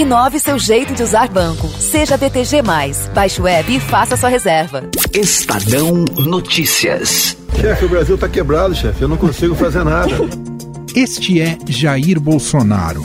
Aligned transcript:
Inove 0.00 0.40
seu 0.40 0.58
jeito 0.58 0.94
de 0.94 1.02
usar 1.02 1.28
banco. 1.28 1.68
Seja 1.78 2.16
BTG. 2.16 2.62
Baixe 3.14 3.38
o 3.38 3.44
web 3.44 3.76
e 3.76 3.78
faça 3.78 4.16
sua 4.16 4.30
reserva. 4.30 4.88
Estadão 5.12 6.06
Notícias. 6.16 7.36
Chefe, 7.60 7.84
o 7.84 7.88
Brasil 7.90 8.14
está 8.14 8.26
quebrado, 8.26 8.74
chefe. 8.74 9.02
Eu 9.02 9.08
não 9.08 9.18
consigo 9.18 9.54
fazer 9.54 9.84
nada. 9.84 10.16
Este 10.96 11.42
é 11.42 11.58
Jair 11.68 12.18
Bolsonaro. 12.18 13.04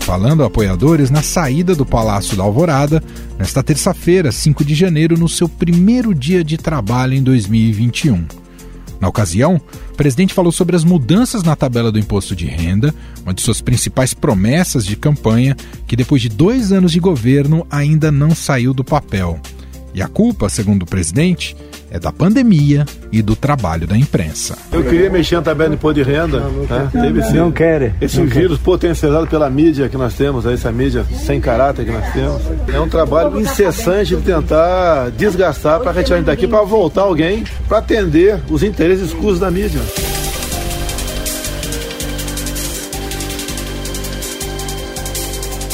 Falando 0.00 0.42
a 0.42 0.46
apoiadores 0.46 1.10
na 1.10 1.22
saída 1.22 1.74
do 1.74 1.84
Palácio 1.84 2.34
da 2.34 2.42
Alvorada, 2.42 3.04
nesta 3.38 3.62
terça-feira, 3.62 4.32
5 4.32 4.64
de 4.64 4.74
janeiro, 4.74 5.18
no 5.18 5.28
seu 5.28 5.50
primeiro 5.50 6.14
dia 6.14 6.42
de 6.42 6.56
trabalho 6.56 7.12
em 7.12 7.22
2021. 7.22 8.45
Na 9.00 9.08
ocasião, 9.08 9.60
o 9.92 9.96
presidente 9.96 10.32
falou 10.34 10.50
sobre 10.50 10.74
as 10.74 10.84
mudanças 10.84 11.42
na 11.42 11.54
tabela 11.54 11.92
do 11.92 11.98
imposto 11.98 12.34
de 12.34 12.46
renda, 12.46 12.94
uma 13.22 13.34
de 13.34 13.42
suas 13.42 13.60
principais 13.60 14.14
promessas 14.14 14.86
de 14.86 14.96
campanha, 14.96 15.56
que 15.86 15.96
depois 15.96 16.22
de 16.22 16.28
dois 16.28 16.72
anos 16.72 16.92
de 16.92 17.00
governo 17.00 17.66
ainda 17.70 18.10
não 18.10 18.34
saiu 18.34 18.72
do 18.72 18.84
papel. 18.84 19.38
E 19.92 20.02
a 20.02 20.08
culpa, 20.08 20.48
segundo 20.48 20.82
o 20.82 20.86
presidente, 20.86 21.56
é 21.90 21.98
da 21.98 22.12
pandemia 22.12 22.84
e 23.12 23.22
do 23.22 23.36
trabalho 23.36 23.86
da 23.86 23.96
imprensa. 23.96 24.56
Eu 24.72 24.84
queria 24.84 25.10
mexer 25.10 25.36
na 25.36 25.42
tabela 25.42 25.70
de 25.70 25.76
imposto 25.76 26.02
de 26.02 26.10
renda. 26.10 26.40
Não, 26.40 26.50
né? 26.64 26.88
Teve 26.92 27.22
sim. 27.22 27.34
Não 27.34 27.52
quer. 27.52 27.94
Esse 28.00 28.18
não 28.18 28.26
vírus 28.26 28.58
quer. 28.58 28.64
potencializado 28.64 29.26
pela 29.26 29.48
mídia 29.48 29.88
que 29.88 29.96
nós 29.96 30.14
temos, 30.14 30.46
essa 30.46 30.72
mídia 30.72 31.04
sem 31.24 31.40
caráter 31.40 31.84
que 31.84 31.92
nós 31.92 32.12
temos. 32.12 32.42
É 32.72 32.80
um 32.80 32.88
trabalho 32.88 33.40
incessante 33.40 34.16
de 34.16 34.22
tentar 34.22 35.10
desgastar 35.10 35.80
para 35.80 35.92
retirar 35.92 36.16
a 36.16 36.18
gente 36.18 36.26
daqui 36.26 36.46
para 36.46 36.62
voltar 36.62 37.02
alguém 37.02 37.44
para 37.68 37.78
atender 37.78 38.40
os 38.50 38.62
interesses 38.62 39.08
escusos 39.08 39.40
da 39.40 39.50
mídia. 39.50 39.80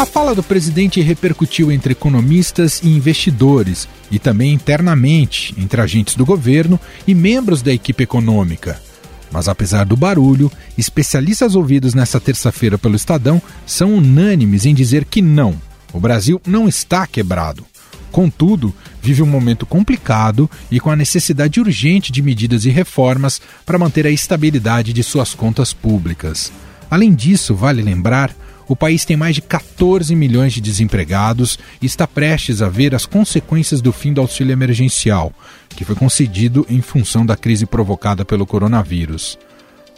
A 0.02 0.04
fala 0.04 0.34
do 0.34 0.42
presidente 0.42 1.00
repercutiu 1.00 1.70
entre 1.70 1.92
economistas 1.92 2.80
e 2.82 2.88
investidores 2.88 3.88
e 4.10 4.18
também 4.18 4.52
internamente 4.52 5.54
entre 5.56 5.80
agentes 5.80 6.16
do 6.16 6.26
governo 6.26 6.80
e 7.06 7.14
membros 7.14 7.62
da 7.62 7.72
equipe 7.72 8.02
econômica. 8.02 8.82
Mas 9.30 9.46
apesar 9.46 9.84
do 9.84 9.96
barulho, 9.96 10.50
especialistas 10.76 11.54
ouvidos 11.54 11.94
nesta 11.94 12.18
terça-feira 12.18 12.76
pelo 12.76 12.96
Estadão 12.96 13.40
são 13.64 13.94
unânimes 13.94 14.66
em 14.66 14.74
dizer 14.74 15.04
que 15.04 15.22
não, 15.22 15.54
o 15.92 16.00
Brasil 16.00 16.42
não 16.44 16.66
está 16.66 17.06
quebrado. 17.06 17.64
Contudo, 18.10 18.74
vive 19.00 19.22
um 19.22 19.26
momento 19.26 19.64
complicado 19.64 20.50
e 20.68 20.80
com 20.80 20.90
a 20.90 20.96
necessidade 20.96 21.60
urgente 21.60 22.10
de 22.10 22.22
medidas 22.22 22.64
e 22.64 22.70
reformas 22.70 23.40
para 23.64 23.78
manter 23.78 24.04
a 24.04 24.10
estabilidade 24.10 24.92
de 24.92 25.04
suas 25.04 25.32
contas 25.32 25.72
públicas. 25.72 26.50
Além 26.90 27.14
disso, 27.14 27.54
vale 27.54 27.82
lembrar 27.82 28.34
o 28.68 28.76
país 28.76 29.04
tem 29.04 29.16
mais 29.16 29.34
de 29.34 29.42
14 29.42 30.14
milhões 30.14 30.52
de 30.52 30.60
desempregados 30.60 31.58
e 31.80 31.86
está 31.86 32.06
prestes 32.06 32.62
a 32.62 32.68
ver 32.68 32.94
as 32.94 33.06
consequências 33.06 33.80
do 33.80 33.92
fim 33.92 34.12
do 34.12 34.20
auxílio 34.20 34.52
emergencial, 34.52 35.32
que 35.68 35.84
foi 35.84 35.94
concedido 35.94 36.66
em 36.68 36.80
função 36.80 37.24
da 37.24 37.36
crise 37.36 37.66
provocada 37.66 38.24
pelo 38.24 38.46
coronavírus. 38.46 39.38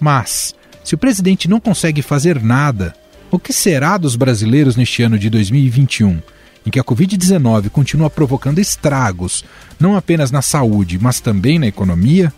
Mas, 0.00 0.54
se 0.82 0.94
o 0.94 0.98
presidente 0.98 1.48
não 1.48 1.60
consegue 1.60 2.02
fazer 2.02 2.42
nada, 2.42 2.94
o 3.30 3.38
que 3.38 3.52
será 3.52 3.96
dos 3.98 4.16
brasileiros 4.16 4.76
neste 4.76 5.02
ano 5.02 5.18
de 5.18 5.28
2021, 5.30 6.20
em 6.66 6.70
que 6.70 6.80
a 6.80 6.84
Covid-19 6.84 7.68
continua 7.68 8.08
provocando 8.08 8.58
estragos, 8.58 9.44
não 9.78 9.96
apenas 9.96 10.30
na 10.30 10.40
saúde, 10.40 10.98
mas 11.00 11.20
também 11.20 11.58
na 11.58 11.66
economia? 11.66 12.32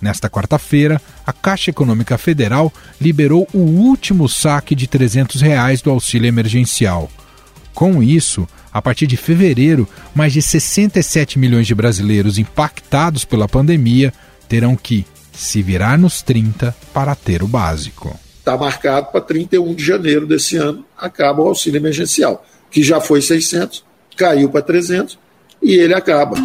Nesta 0.00 0.28
quarta-feira, 0.28 1.00
a 1.26 1.32
Caixa 1.32 1.70
Econômica 1.70 2.18
Federal 2.18 2.72
liberou 3.00 3.48
o 3.52 3.58
último 3.58 4.28
saque 4.28 4.74
de 4.74 4.86
300 4.86 5.40
reais 5.40 5.80
do 5.80 5.90
auxílio 5.90 6.28
emergencial. 6.28 7.10
Com 7.74 8.02
isso, 8.02 8.46
a 8.72 8.80
partir 8.80 9.06
de 9.06 9.16
fevereiro, 9.16 9.88
mais 10.14 10.32
de 10.32 10.42
67 10.42 11.38
milhões 11.38 11.66
de 11.66 11.74
brasileiros 11.74 12.38
impactados 12.38 13.24
pela 13.24 13.48
pandemia 13.48 14.12
terão 14.48 14.76
que 14.76 15.06
se 15.32 15.62
virar 15.62 15.98
nos 15.98 16.22
30 16.22 16.74
para 16.92 17.14
ter 17.14 17.42
o 17.42 17.46
básico. 17.46 18.18
Está 18.38 18.56
marcado 18.56 19.08
para 19.10 19.20
31 19.20 19.74
de 19.74 19.84
janeiro 19.84 20.26
desse 20.26 20.56
ano, 20.56 20.84
acaba 20.96 21.42
o 21.42 21.48
auxílio 21.48 21.78
emergencial, 21.78 22.46
que 22.70 22.82
já 22.82 23.00
foi 23.00 23.20
600, 23.20 23.84
caiu 24.16 24.48
para 24.50 24.62
300 24.62 25.18
e 25.62 25.74
ele 25.74 25.94
acaba. 25.94 26.36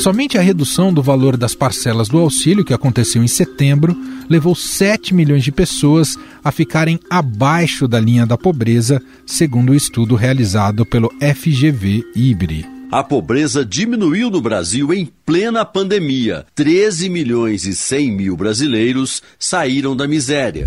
Somente 0.00 0.38
a 0.38 0.40
redução 0.40 0.94
do 0.94 1.02
valor 1.02 1.36
das 1.36 1.54
parcelas 1.54 2.08
do 2.08 2.16
auxílio, 2.16 2.64
que 2.64 2.72
aconteceu 2.72 3.22
em 3.22 3.28
setembro, 3.28 3.94
levou 4.30 4.54
7 4.54 5.12
milhões 5.12 5.44
de 5.44 5.52
pessoas 5.52 6.16
a 6.42 6.50
ficarem 6.50 6.98
abaixo 7.10 7.86
da 7.86 8.00
linha 8.00 8.24
da 8.24 8.38
pobreza, 8.38 8.98
segundo 9.26 9.72
o 9.72 9.74
estudo 9.74 10.14
realizado 10.14 10.86
pelo 10.86 11.12
FGV 11.20 12.02
IBRE. 12.16 12.64
A 12.90 13.04
pobreza 13.04 13.62
diminuiu 13.62 14.30
no 14.30 14.40
Brasil 14.40 14.90
em 14.94 15.06
plena 15.26 15.66
pandemia. 15.66 16.46
13 16.54 17.10
milhões 17.10 17.66
e 17.66 17.76
100 17.76 18.10
mil 18.10 18.36
brasileiros 18.38 19.22
saíram 19.38 19.94
da 19.94 20.08
miséria. 20.08 20.66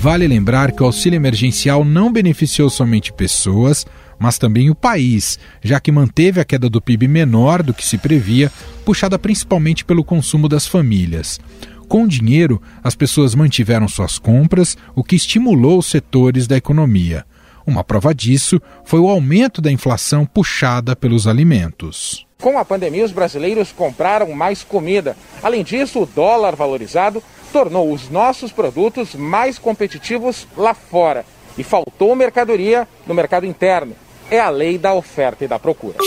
Vale 0.00 0.26
lembrar 0.26 0.72
que 0.72 0.82
o 0.82 0.86
auxílio 0.86 1.18
emergencial 1.18 1.84
não 1.84 2.10
beneficiou 2.10 2.70
somente 2.70 3.12
pessoas, 3.12 3.84
mas 4.18 4.38
também 4.38 4.70
o 4.70 4.74
país, 4.74 5.38
já 5.62 5.78
que 5.78 5.92
manteve 5.92 6.40
a 6.40 6.44
queda 6.44 6.70
do 6.70 6.80
PIB 6.80 7.06
menor 7.06 7.62
do 7.62 7.74
que 7.74 7.86
se 7.86 7.98
previa, 7.98 8.50
puxada 8.82 9.18
principalmente 9.18 9.84
pelo 9.84 10.02
consumo 10.02 10.48
das 10.48 10.66
famílias. 10.66 11.38
Com 11.86 12.04
o 12.04 12.08
dinheiro, 12.08 12.62
as 12.82 12.94
pessoas 12.94 13.34
mantiveram 13.34 13.86
suas 13.86 14.18
compras, 14.18 14.74
o 14.94 15.04
que 15.04 15.16
estimulou 15.16 15.80
os 15.80 15.90
setores 15.90 16.46
da 16.46 16.56
economia. 16.56 17.26
Uma 17.66 17.84
prova 17.84 18.14
disso 18.14 18.58
foi 18.86 19.00
o 19.00 19.08
aumento 19.08 19.60
da 19.60 19.70
inflação 19.70 20.24
puxada 20.24 20.96
pelos 20.96 21.26
alimentos. 21.26 22.26
Com 22.40 22.58
a 22.58 22.64
pandemia, 22.64 23.04
os 23.04 23.12
brasileiros 23.12 23.70
compraram 23.70 24.32
mais 24.32 24.62
comida. 24.62 25.14
Além 25.42 25.62
disso, 25.62 26.00
o 26.00 26.06
dólar 26.06 26.56
valorizado 26.56 27.22
tornou 27.52 27.92
os 27.92 28.08
nossos 28.08 28.52
produtos 28.52 29.14
mais 29.14 29.58
competitivos 29.58 30.46
lá 30.56 30.74
fora 30.74 31.24
e 31.58 31.64
faltou 31.64 32.14
mercadoria 32.14 32.88
no 33.06 33.14
mercado 33.14 33.46
interno. 33.46 33.94
É 34.30 34.40
a 34.40 34.48
lei 34.48 34.78
da 34.78 34.94
oferta 34.94 35.44
e 35.44 35.48
da 35.48 35.58
procura. 35.58 35.98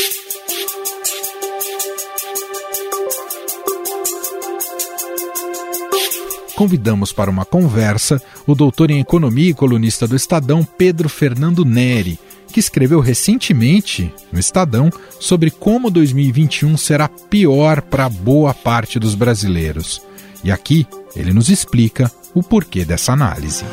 Convidamos 6.56 7.12
para 7.12 7.32
uma 7.32 7.46
conversa 7.46 8.22
o 8.46 8.54
doutor 8.54 8.92
em 8.92 9.00
economia 9.00 9.50
e 9.50 9.54
colunista 9.54 10.08
do 10.08 10.16
Estadão, 10.16 10.64
Pedro 10.64 11.10
Fernando 11.10 11.66
Neri, 11.66 12.20
que 12.48 12.60
escreveu 12.60 13.00
recentemente 13.00 14.14
no 14.32 14.40
Estadão 14.40 14.90
sobre 15.20 15.50
como 15.50 15.90
2021 15.90 16.78
será 16.78 17.10
pior 17.10 17.82
para 17.82 18.08
boa 18.08 18.54
parte 18.54 19.00
dos 19.00 19.16
brasileiros. 19.16 20.02
E 20.44 20.52
aqui 20.52 20.88
ele 21.16 21.34
nos 21.34 21.50
explica 21.50 22.12
o 22.34 22.42
porquê 22.42 22.84
dessa 22.84 23.14
análise. 23.14 23.66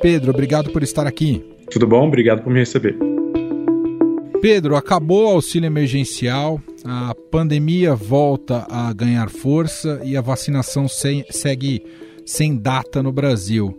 Pedro, 0.00 0.30
obrigado 0.30 0.70
por 0.70 0.82
estar 0.82 1.06
aqui. 1.06 1.44
Tudo 1.70 1.86
bom? 1.86 2.06
Obrigado 2.06 2.42
por 2.42 2.52
me 2.52 2.60
receber. 2.60 2.96
Pedro, 4.40 4.76
acabou 4.76 5.24
o 5.24 5.34
auxílio 5.34 5.66
emergencial, 5.66 6.60
a 6.84 7.14
pandemia 7.32 7.94
volta 7.96 8.66
a 8.70 8.92
ganhar 8.92 9.28
força 9.28 10.00
e 10.04 10.16
a 10.16 10.20
vacinação 10.20 10.86
segue 10.88 11.82
sem 12.24 12.56
data 12.56 13.02
no 13.02 13.10
Brasil. 13.10 13.76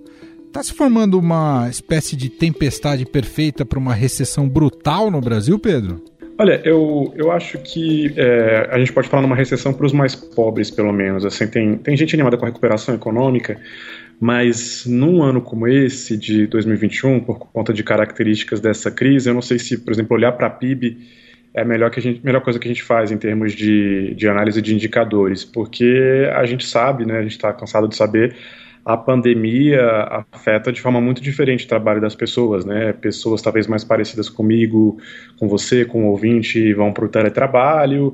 Está 0.48 0.62
se 0.64 0.74
formando 0.74 1.20
uma 1.20 1.70
espécie 1.70 2.16
de 2.16 2.30
tempestade 2.30 3.06
perfeita 3.06 3.64
para 3.64 3.80
uma 3.80 3.94
recessão 3.94 4.50
brutal 4.50 5.12
no 5.12 5.22
Brasil, 5.22 5.58
Pedro? 5.60 6.04
Olha, 6.40 6.62
eu, 6.64 7.12
eu 7.16 7.32
acho 7.32 7.58
que 7.58 8.14
é, 8.16 8.70
a 8.72 8.78
gente 8.78 8.94
pode 8.94 9.10
falar 9.10 9.24
numa 9.24 9.36
recessão 9.36 9.74
para 9.74 9.86
os 9.86 9.92
mais 9.92 10.14
pobres, 10.14 10.70
pelo 10.70 10.94
menos. 10.94 11.26
Assim, 11.26 11.48
tem, 11.48 11.78
tem 11.78 11.98
gente 11.98 12.14
animada 12.14 12.38
com 12.38 12.46
a 12.46 12.48
recuperação 12.48 12.94
econômica, 12.94 13.60
mas 14.20 14.86
num 14.86 15.24
ano 15.24 15.42
como 15.42 15.68
esse, 15.68 16.16
de 16.16 16.46
2021, 16.46 17.22
por 17.22 17.40
conta 17.40 17.74
de 17.74 17.84
características 17.84 18.60
dessa 18.60 18.92
crise, 18.92 19.30
eu 19.30 19.34
não 19.34 19.42
sei 19.42 19.58
se, 19.58 19.80
por 19.80 19.92
exemplo, 19.92 20.16
olhar 20.16 20.32
para 20.34 20.46
a 20.46 20.52
PIB 20.52 20.98
é 21.56 21.62
a 21.62 21.66
melhor, 21.66 21.90
que 21.90 22.00
a 22.00 22.04
gente, 22.04 22.24
melhor 22.24 22.42
coisa 22.42 22.60
que 22.60 22.68
a 22.68 22.72
gente 22.72 22.84
faz 22.84 23.12
em 23.12 23.18
termos 23.18 23.54
de, 23.54 24.14
de 24.14 24.28
análise 24.28 24.62
de 24.62 24.76
indicadores, 24.76 25.44
porque 25.44 26.30
a 26.36 26.46
gente 26.46 26.68
sabe, 26.68 27.04
né, 27.04 27.18
a 27.18 27.24
gente 27.24 27.32
está 27.32 27.52
cansado 27.52 27.88
de 27.88 27.96
saber 27.96 28.36
a 28.88 28.96
pandemia 28.96 29.82
afeta 30.32 30.72
de 30.72 30.82
forma 30.82 31.02
muito 31.02 31.22
diferente 31.22 31.66
o 31.66 31.68
trabalho 31.68 32.00
das 32.00 32.16
pessoas, 32.16 32.64
né? 32.64 32.94
Pessoas 32.94 33.42
talvez 33.42 33.68
mais 33.68 33.84
parecidas 33.84 34.30
comigo, 34.30 34.98
com 35.38 35.46
você, 35.46 35.84
com 35.84 36.06
o 36.06 36.12
ouvinte, 36.12 36.74
vão 36.74 36.94
para 36.94 37.04
o 37.04 37.10
teletrabalho, 37.10 38.14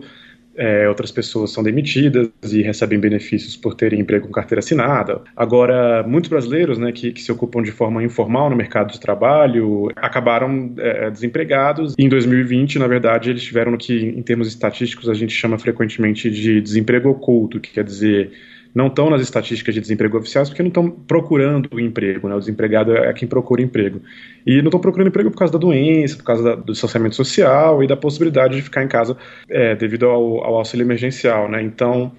é, 0.55 0.89
outras 0.89 1.11
pessoas 1.11 1.51
são 1.51 1.63
demitidas 1.63 2.27
e 2.51 2.63
recebem 2.63 2.99
benefícios 2.99 3.55
por 3.55 3.75
terem 3.75 3.99
emprego 3.99 4.25
com 4.25 4.33
carteira 4.33 4.59
assinada. 4.59 5.21
Agora, 5.35 6.03
muitos 6.07 6.27
brasileiros 6.27 6.79
né, 6.79 6.91
que, 6.91 7.11
que 7.11 7.21
se 7.21 7.31
ocupam 7.31 7.61
de 7.61 7.71
forma 7.71 8.03
informal 8.03 8.49
no 8.49 8.55
mercado 8.55 8.91
de 8.91 8.99
trabalho 8.99 9.91
acabaram 9.95 10.73
é, 10.79 11.11
desempregados. 11.11 11.93
Em 11.99 12.09
2020, 12.09 12.79
na 12.79 12.87
verdade, 12.87 13.29
eles 13.29 13.43
tiveram 13.43 13.73
no 13.73 13.77
que, 13.77 13.93
em 13.93 14.23
termos 14.23 14.47
estatísticos, 14.47 15.07
a 15.07 15.13
gente 15.13 15.33
chama 15.33 15.59
frequentemente 15.59 16.31
de 16.31 16.59
desemprego 16.59 17.09
oculto, 17.09 17.59
que 17.59 17.71
quer 17.71 17.83
dizer 17.83 18.31
não 18.73 18.87
estão 18.87 19.09
nas 19.09 19.21
estatísticas 19.21 19.75
de 19.75 19.81
desemprego 19.81 20.17
oficiais 20.17 20.49
porque 20.49 20.63
não 20.63 20.69
estão 20.69 20.89
procurando 20.89 21.79
emprego, 21.79 22.27
né? 22.27 22.35
O 22.35 22.39
desempregado 22.39 22.95
é 22.95 23.13
quem 23.13 23.27
procura 23.27 23.61
emprego. 23.61 24.01
E 24.45 24.57
não 24.57 24.65
estão 24.65 24.79
procurando 24.79 25.07
emprego 25.07 25.29
por 25.29 25.37
causa 25.37 25.53
da 25.53 25.59
doença, 25.59 26.17
por 26.17 26.23
causa 26.23 26.43
da, 26.43 26.55
do 26.55 26.71
distanciamento 26.71 27.15
social 27.15 27.83
e 27.83 27.87
da 27.87 27.95
possibilidade 27.95 28.55
de 28.55 28.61
ficar 28.61 28.83
em 28.83 28.87
casa 28.87 29.15
é, 29.47 29.75
devido 29.75 30.07
ao, 30.07 30.43
ao, 30.43 30.55
auxílio 30.55 30.83
emergencial, 30.83 31.49
né? 31.49 31.61
Então, 31.61 32.11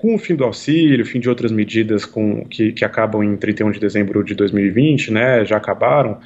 com 0.00 0.14
o 0.14 0.18
fim 0.18 0.34
do 0.34 0.44
auxílio, 0.44 1.06
fim 1.06 1.18
de 1.18 1.28
outras 1.28 1.50
medidas 1.50 2.04
com, 2.04 2.44
que, 2.44 2.72
que 2.72 2.84
acabam 2.84 3.22
em 3.22 3.36
31 3.36 3.70
de 3.70 3.80
dezembro 3.80 4.22
de 4.22 4.34
2020, 4.34 5.12
né? 5.12 5.44
Já 5.46 5.56
acabaram 5.56 6.18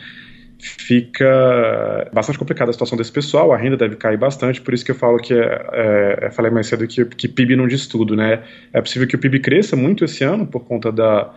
fica 0.67 2.11
bastante 2.13 2.39
complicada 2.39 2.71
a 2.71 2.73
situação 2.73 2.99
desse 2.99 3.13
pessoal, 3.13 3.53
a 3.53 3.57
renda 3.57 3.77
deve 3.77 3.97
cair 3.97 4.17
bastante, 4.17 4.61
por 4.61 4.75
isso 4.75 4.85
que 4.85 4.91
eu 4.91 4.95
falo 4.95 5.19
que, 5.19 5.33
é, 5.33 6.19
é, 6.23 6.31
falei 6.31 6.51
mais 6.51 6.67
cedo 6.67 6.87
que, 6.87 7.05
que 7.05 7.29
PIB 7.29 7.57
não 7.57 7.69
diz 7.69 7.87
tudo, 7.87 8.17
né? 8.17 8.43
É 8.73 8.81
possível 8.81 9.07
que 9.07 9.15
o 9.15 9.19
PIB 9.19 9.41
cresça 9.41 9.77
muito 9.77 10.05
esse 10.05 10.25
ano 10.25 10.47
por 10.47 10.65
conta 10.65 10.91
da, 10.91 11.33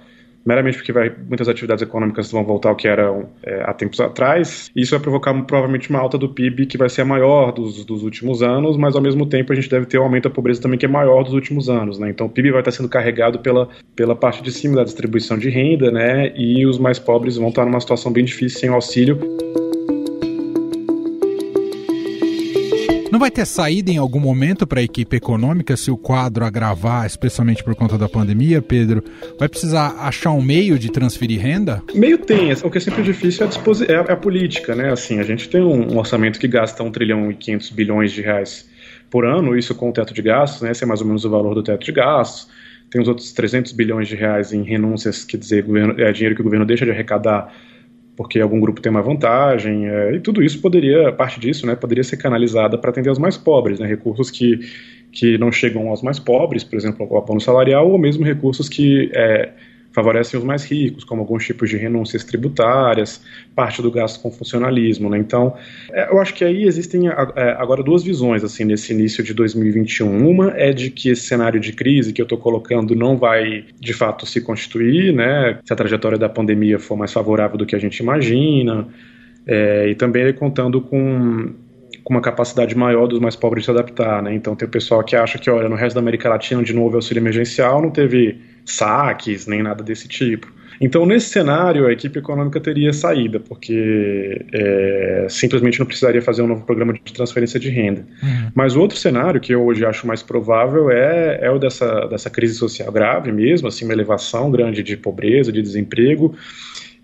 meramente 0.50 0.78
porque 0.78 0.92
vai, 0.92 1.12
muitas 1.28 1.48
atividades 1.48 1.84
econômicas 1.84 2.32
vão 2.32 2.44
voltar 2.44 2.70
ao 2.70 2.76
que 2.76 2.88
eram 2.88 3.30
é, 3.44 3.62
há 3.62 3.72
tempos 3.72 4.00
atrás. 4.00 4.72
E 4.76 4.82
isso 4.82 4.92
vai 4.92 5.00
provocar 5.00 5.32
provavelmente 5.44 5.92
uma 5.92 6.00
alta 6.00 6.18
do 6.18 6.28
PIB 6.28 6.66
que 6.66 6.76
vai 6.76 6.90
ser 6.90 7.02
a 7.02 7.06
maior 7.06 7.52
dos, 7.52 7.86
dos 7.86 8.02
últimos 8.02 8.42
anos, 8.42 8.76
mas 8.76 8.96
ao 8.96 9.02
mesmo 9.02 9.28
tempo 9.28 9.54
a 9.54 9.56
gente 9.56 9.70
deve 9.70 9.86
ter 9.86 10.00
um 10.00 10.04
aumento 10.04 10.24
da 10.24 10.34
pobreza 10.34 10.60
também 10.60 10.80
que 10.80 10.88
é 10.88 10.90
maior 10.90 11.24
dos 11.24 11.34
últimos 11.34 11.70
anos. 11.70 12.00
Né? 12.00 12.10
Então 12.10 12.26
o 12.26 12.30
PIB 12.30 12.50
vai 12.50 12.62
estar 12.62 12.72
sendo 12.72 12.90
carregado 12.90 13.38
pela, 13.40 13.70
pela 13.96 14.16
parte 14.16 14.42
de 14.42 14.52
cima 14.52 14.78
da 14.78 14.84
distribuição 14.84 15.38
de 15.38 15.50
renda, 15.50 15.92
né? 15.92 16.34
e 16.36 16.66
os 16.66 16.80
mais 16.80 16.98
pobres 16.98 17.38
vão 17.38 17.50
estar 17.50 17.64
numa 17.64 17.80
situação 17.80 18.12
bem 18.12 18.26
difícil 18.26 18.60
sem 18.60 18.70
auxílio. 18.70 19.20
Não 23.20 23.26
vai 23.26 23.32
ter 23.32 23.46
saída 23.46 23.92
em 23.92 23.98
algum 23.98 24.18
momento 24.18 24.66
para 24.66 24.80
a 24.80 24.84
equipe 24.84 25.18
econômica 25.18 25.76
se 25.76 25.92
o 25.92 25.98
quadro 25.98 26.46
agravar, 26.46 27.06
especialmente 27.06 27.62
por 27.62 27.76
conta 27.76 27.98
da 27.98 28.08
pandemia, 28.08 28.62
Pedro? 28.62 29.04
Vai 29.38 29.50
precisar 29.50 29.94
achar 30.00 30.32
um 30.32 30.42
meio 30.42 30.80
de 30.80 30.90
transferir 30.90 31.42
renda? 31.42 31.84
Meio 31.94 32.18
tem, 32.18 32.54
o 32.54 32.72
que 32.72 32.78
é 32.78 32.80
sempre 32.80 33.04
difícil 33.04 33.46
é 33.46 33.94
a, 33.94 34.06
é 34.08 34.14
a, 34.14 34.16
política, 34.16 34.74
né? 34.74 34.94
Assim, 34.94 35.20
a 35.20 35.24
gente 35.24 35.50
tem 35.50 35.62
um, 35.62 35.96
um 35.96 35.98
orçamento 35.98 36.40
que 36.40 36.48
gasta 36.48 36.82
1 36.82 36.92
trilhão 36.92 37.30
e 37.30 37.36
500 37.36 37.72
bilhões 37.72 38.14
de 38.14 38.22
reais 38.22 38.66
por 39.12 39.26
ano, 39.26 39.58
isso 39.58 39.76
com 39.76 39.90
o 39.90 39.92
teto 39.92 40.14
de 40.14 40.22
gastos, 40.22 40.62
né? 40.62 40.72
Esse 40.72 40.86
é 40.86 40.88
mais 40.88 41.02
ou 41.02 41.08
menos 41.08 41.26
o 41.26 41.30
valor 41.30 41.54
do 41.54 41.62
teto 41.62 41.84
de 41.84 41.92
gastos. 41.92 42.48
Tem 42.90 43.02
os 43.02 43.10
outros 43.10 43.34
300 43.34 43.74
bilhões 43.74 44.08
de 44.08 44.16
reais 44.16 44.54
em 44.54 44.64
renúncias, 44.64 45.26
quer 45.26 45.36
dizer, 45.36 45.64
governo, 45.64 46.02
é 46.02 46.10
dinheiro 46.14 46.36
que 46.36 46.42
o 46.42 46.46
governo 46.46 46.66
deixa 46.66 46.86
de 46.86 46.92
arrecadar 46.92 47.54
porque 48.20 48.38
algum 48.42 48.60
grupo 48.60 48.82
tem 48.82 48.90
uma 48.90 49.02
vantagem, 49.02 49.88
é, 49.88 50.16
e 50.16 50.20
tudo 50.20 50.44
isso 50.44 50.60
poderia, 50.60 51.10
parte 51.10 51.40
disso, 51.40 51.66
né, 51.66 51.74
poderia 51.74 52.04
ser 52.04 52.18
canalizada 52.18 52.78
para 52.78 52.90
atender 52.90 53.10
os 53.10 53.18
mais 53.18 53.38
pobres, 53.38 53.80
né, 53.80 53.88
recursos 53.88 54.30
que, 54.30 54.60
que 55.10 55.38
não 55.38 55.54
chegam 55.54 55.88
aos 55.88 56.02
mais 56.02 56.20
pobres, 56.20 56.62
por 56.62 56.76
exemplo, 56.76 57.08
o 57.10 57.18
abono 57.18 57.40
salarial, 57.40 57.90
ou 57.90 57.98
mesmo 57.98 58.26
recursos 58.26 58.68
que 58.68 59.10
é, 59.16 59.54
favorecem 59.92 60.40
os 60.40 60.46
mais 60.46 60.64
ricos, 60.64 61.04
como 61.04 61.22
alguns 61.22 61.46
tipos 61.46 61.70
de 61.70 61.78
renúncias 61.78 62.24
tributárias, 62.24 63.22
parte 63.56 63.82
do 63.82 63.92
gasto 63.92 64.22
com 64.22 64.32
funcionalismo. 64.32 65.10
Né? 65.10 65.18
Então, 65.18 65.56
é, 65.92 66.12
eu 66.12 66.20
acho 66.20 66.34
que 66.34 66.44
aí 66.44 66.64
existem 66.64 67.08
é, 67.08 67.52
agora 67.58 67.84
duas 67.84 68.04
visões 68.04 68.44
assim 68.44 68.64
nesse 68.64 68.94
início 68.94 69.24
de 69.24 69.34
2021. 69.34 70.30
Uma 70.30 70.54
é 70.56 70.72
de 70.72 70.90
que 70.90 71.10
esse 71.10 71.24
cenário 71.24 71.60
de 71.60 71.74
crise 71.74 72.14
que 72.14 72.22
eu 72.22 72.24
estou 72.24 72.38
colocando 72.38 72.96
não 72.96 73.18
vai 73.18 73.66
de 73.80 73.94
fato 73.94 74.26
se 74.26 74.42
constituir, 74.42 75.14
né? 75.14 75.60
se 75.64 75.74
a 75.74 75.76
trajetória 75.76 76.18
da 76.18 76.30
pandemia 76.30 76.80
for 76.80 76.98
mais 76.98 77.12
favorável 77.12 77.58
do 77.58 77.66
que 77.66 77.76
a 77.76 77.80
gente 77.80 77.98
imagina, 78.00 78.88
é, 79.46 79.90
e 79.90 79.96
também 79.96 80.32
contando 80.34 80.82
com 80.82 81.54
com 82.04 82.14
uma 82.14 82.22
capacidade 82.22 82.76
maior 82.76 83.08
dos 83.08 83.20
mais 83.20 83.36
pobres 83.36 83.64
de 83.64 83.66
se 83.66 83.72
adaptar, 83.72 84.22
né? 84.22 84.34
Então 84.34 84.56
tem 84.56 84.68
o 84.68 84.72
pessoal 84.72 85.04
que 85.04 85.16
acha 85.16 85.38
que, 85.38 85.50
olha, 85.50 85.70
no 85.70 85.76
resto 85.76 85.96
da 85.96 86.02
América 86.02 86.30
Latina, 86.30 86.62
onde 86.62 86.74
não 86.74 86.84
houve 86.84 86.96
auxílio 86.96 87.22
emergencial, 87.22 87.82
não 87.82 87.92
teve 87.92 88.40
saques, 88.66 89.48
nem 89.48 89.64
nada 89.64 89.84
desse 89.84 90.08
tipo. 90.08 90.60
Então, 90.82 91.06
nesse 91.06 91.30
cenário, 91.30 91.88
a 91.88 91.92
equipe 91.92 92.20
econômica 92.20 92.60
teria 92.60 92.94
saída, 92.94 93.40
porque 93.40 94.46
é, 94.54 95.28
simplesmente 95.30 95.78
não 95.78 95.86
precisaria 95.86 96.22
fazer 96.22 96.42
um 96.42 96.48
novo 96.48 96.66
programa 96.66 96.94
de 96.94 97.14
transferência 97.14 97.60
de 97.60 97.70
renda. 97.70 98.06
Uhum. 98.24 98.52
Mas 98.56 98.76
o 98.76 98.80
outro 98.80 98.98
cenário, 98.98 99.42
que 99.42 99.54
eu 99.54 99.66
hoje 99.66 99.86
acho 99.86 100.08
mais 100.08 100.24
provável, 100.24 100.90
é, 100.90 101.40
é 101.42 101.52
o 101.52 101.60
dessa, 101.60 102.08
dessa 102.08 102.30
crise 102.30 102.56
social 102.56 102.90
grave 102.92 103.32
mesmo, 103.32 103.68
assim, 103.68 103.84
uma 103.84 103.94
elevação 103.94 104.50
grande 104.50 104.82
de 104.82 104.96
pobreza, 104.96 105.52
de 105.52 105.62
desemprego, 105.62 106.34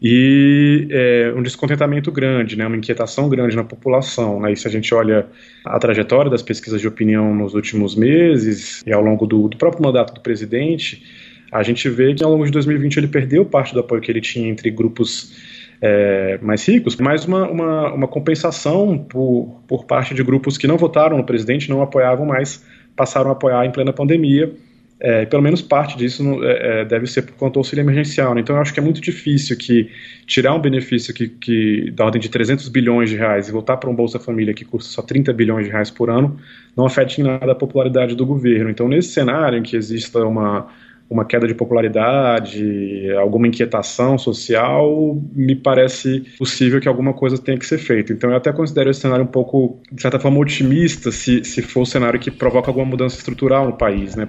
e 0.02 0.88
é, 0.92 1.34
um 1.36 1.42
descontentamento 1.42 2.12
grande, 2.12 2.56
né, 2.56 2.68
uma 2.68 2.78
inquietação 2.78 3.30
grande 3.30 3.56
na 3.56 3.64
população. 3.64 4.40
Né, 4.42 4.54
e 4.54 4.58
se 4.58 4.68
a 4.68 4.72
gente 4.72 4.94
olha 4.94 5.26
a 5.66 5.80
trajetória 5.80 6.30
das 6.30 6.42
pesquisas 6.42 6.82
de 6.82 6.88
opinião 6.88 7.34
nos 7.34 7.54
últimos 7.54 7.96
meses 7.96 8.84
e 8.86 8.92
ao 8.92 9.02
longo 9.02 9.26
do, 9.26 9.48
do 9.48 9.58
próprio 9.58 9.84
mandato 9.84 10.14
do 10.14 10.22
presidente, 10.22 11.04
a 11.52 11.64
gente 11.64 11.88
vê 11.90 12.14
que 12.14 12.24
ao 12.24 12.32
longo 12.32 12.46
de 12.46 12.52
2020 12.52 12.98
ele 12.98 13.08
perdeu 13.08 13.46
parte 13.46 13.74
do 13.74 13.80
apoio 13.80 14.02
que 14.02 14.12
ele 14.12 14.22
tinha 14.22 14.50
entre 14.50 14.70
grupos 14.70 15.34
é, 15.82 16.38
mais 16.42 16.68
ricos, 16.68 16.96
mas 16.98 17.26
uma, 17.26 17.50
uma, 17.50 17.94
uma, 17.94 18.08
compensação 18.08 18.98
por, 18.98 19.62
por 19.68 19.86
parte 19.86 20.14
de 20.14 20.24
grupos 20.24 20.58
que 20.58 20.68
não 20.68 20.78
votaram 20.78 21.18
no 21.18 21.24
presidente, 21.24 21.70
não 21.70 21.82
apoiavam 21.82 22.26
mais, 22.26 22.64
passaram 22.96 23.30
a 23.30 23.34
apoiar 23.34 23.66
em 23.66 23.72
plena 23.72 23.94
pandemia. 23.94 24.52
É, 24.98 25.26
pelo 25.26 25.44
menos 25.44 25.62
parte 25.62 25.98
disso 25.98 26.24
é, 26.44 26.82
é, 26.82 26.86
deve 26.86 27.06
ser 27.06 27.24
por 27.24 27.34
conta 27.34 27.54
do 27.54 27.60
auxílio 27.60 27.84
emergencial. 27.84 28.34
Né? 28.34 28.42
Então 28.42 28.56
eu 28.56 28.62
acho 28.62 28.74
que 28.74 28.80
é 28.80 28.84
muito 28.84 29.02
difícil 29.02 29.58
que 29.58 29.90
tirar 30.26 30.54
um 30.54 30.60
benefício 30.60 31.14
que, 31.14 31.28
que 31.28 31.92
da 31.92 32.06
ordem 32.06 32.22
de 32.22 32.30
300 32.30 32.70
bilhões 32.70 33.10
de 33.10 33.18
reais 33.18 33.50
e 33.50 33.52
voltar 33.52 33.76
para 33.78 33.90
um 33.90 33.96
Bolsa 33.96 34.20
Família 34.20 34.54
que 34.54 34.64
custa 34.64 34.90
só 34.90 35.02
30 35.02 35.34
bilhões 35.34 35.66
de 35.66 35.72
reais 35.72 35.92
por 35.92 36.10
ano 36.10 36.40
não 36.78 36.86
afete 36.86 37.20
em 37.20 37.26
nada 37.26 37.52
a 37.52 37.56
popularidade 37.56 38.16
do 38.16 38.26
governo. 38.26 38.70
Então 38.70 38.88
nesse 38.88 39.10
cenário 39.10 39.58
em 39.58 39.64
que 39.64 39.76
exista 39.76 40.20
uma 40.26 40.68
uma 41.10 41.24
queda 41.24 41.48
de 41.48 41.54
popularidade, 41.54 43.12
alguma 43.20 43.48
inquietação 43.48 44.18
social, 44.18 45.22
me 45.34 45.56
parece 45.56 46.22
possível 46.38 46.82
que 46.82 46.88
alguma 46.88 47.14
coisa 47.14 47.38
tenha 47.38 47.58
que 47.58 47.66
ser 47.66 47.78
feita. 47.78 48.12
Então 48.12 48.32
eu 48.32 48.36
até 48.36 48.52
considero 48.52 48.90
esse 48.90 49.02
cenário 49.02 49.24
um 49.24 49.28
pouco, 49.28 49.80
de 49.92 50.02
certa 50.02 50.20
forma, 50.20 50.40
otimista, 50.40 51.12
se, 51.12 51.44
se 51.44 51.62
for 51.62 51.82
um 51.82 51.86
cenário 51.86 52.20
que 52.20 52.32
provoca 52.32 52.72
alguma 52.72 52.88
mudança 52.88 53.18
estrutural 53.18 53.68
no 53.68 53.74
país, 53.74 54.16
né? 54.16 54.28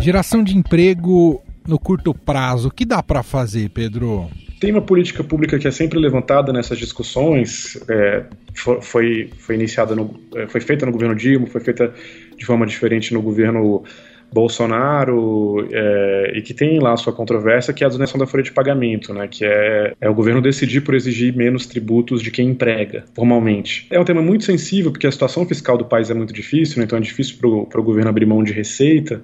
Geração 0.00 0.42
de 0.42 0.56
emprego 0.56 1.42
no 1.68 1.78
curto 1.78 2.14
prazo, 2.14 2.68
o 2.68 2.70
que 2.70 2.86
dá 2.86 3.02
para 3.02 3.22
fazer, 3.22 3.68
Pedro? 3.68 4.30
Tem 4.58 4.72
uma 4.72 4.80
política 4.80 5.22
pública 5.22 5.58
que 5.58 5.68
é 5.68 5.70
sempre 5.70 5.98
levantada 5.98 6.52
nessas 6.52 6.78
discussões, 6.78 7.78
é, 7.88 8.24
foi, 8.54 9.30
foi 9.38 9.54
iniciada, 9.54 9.94
no, 9.94 10.18
é, 10.34 10.46
foi 10.46 10.60
feita 10.60 10.86
no 10.86 10.92
governo 10.92 11.14
Dilma, 11.14 11.46
foi 11.46 11.60
feita 11.60 11.92
de 12.36 12.44
forma 12.46 12.66
diferente 12.66 13.12
no 13.12 13.20
governo 13.20 13.84
Bolsonaro 14.32 15.68
é, 15.70 16.32
e 16.36 16.42
que 16.42 16.54
tem 16.54 16.78
lá 16.78 16.96
sua 16.96 17.12
controvérsia, 17.12 17.74
que 17.74 17.82
é 17.82 17.86
a 17.86 17.88
desoneção 17.88 18.18
da 18.18 18.26
folha 18.26 18.42
de 18.42 18.52
pagamento, 18.52 19.12
né, 19.12 19.28
que 19.28 19.44
é, 19.44 19.92
é, 20.00 20.08
o 20.08 20.14
governo 20.14 20.40
decidir 20.40 20.80
por 20.80 20.94
exigir 20.94 21.34
menos 21.36 21.66
tributos 21.66 22.22
de 22.22 22.30
quem 22.30 22.48
emprega 22.48 23.04
formalmente. 23.14 23.86
É 23.90 24.00
um 24.00 24.04
tema 24.04 24.22
muito 24.22 24.44
sensível 24.44 24.92
porque 24.92 25.06
a 25.06 25.12
situação 25.12 25.46
fiscal 25.46 25.76
do 25.76 25.84
país 25.84 26.10
é 26.10 26.14
muito 26.14 26.32
difícil, 26.32 26.78
né, 26.78 26.84
então 26.84 26.96
é 26.96 27.00
difícil 27.02 27.36
para 27.68 27.80
o 27.80 27.84
governo 27.84 28.08
abrir 28.08 28.26
mão 28.26 28.42
de 28.42 28.52
receita, 28.52 29.22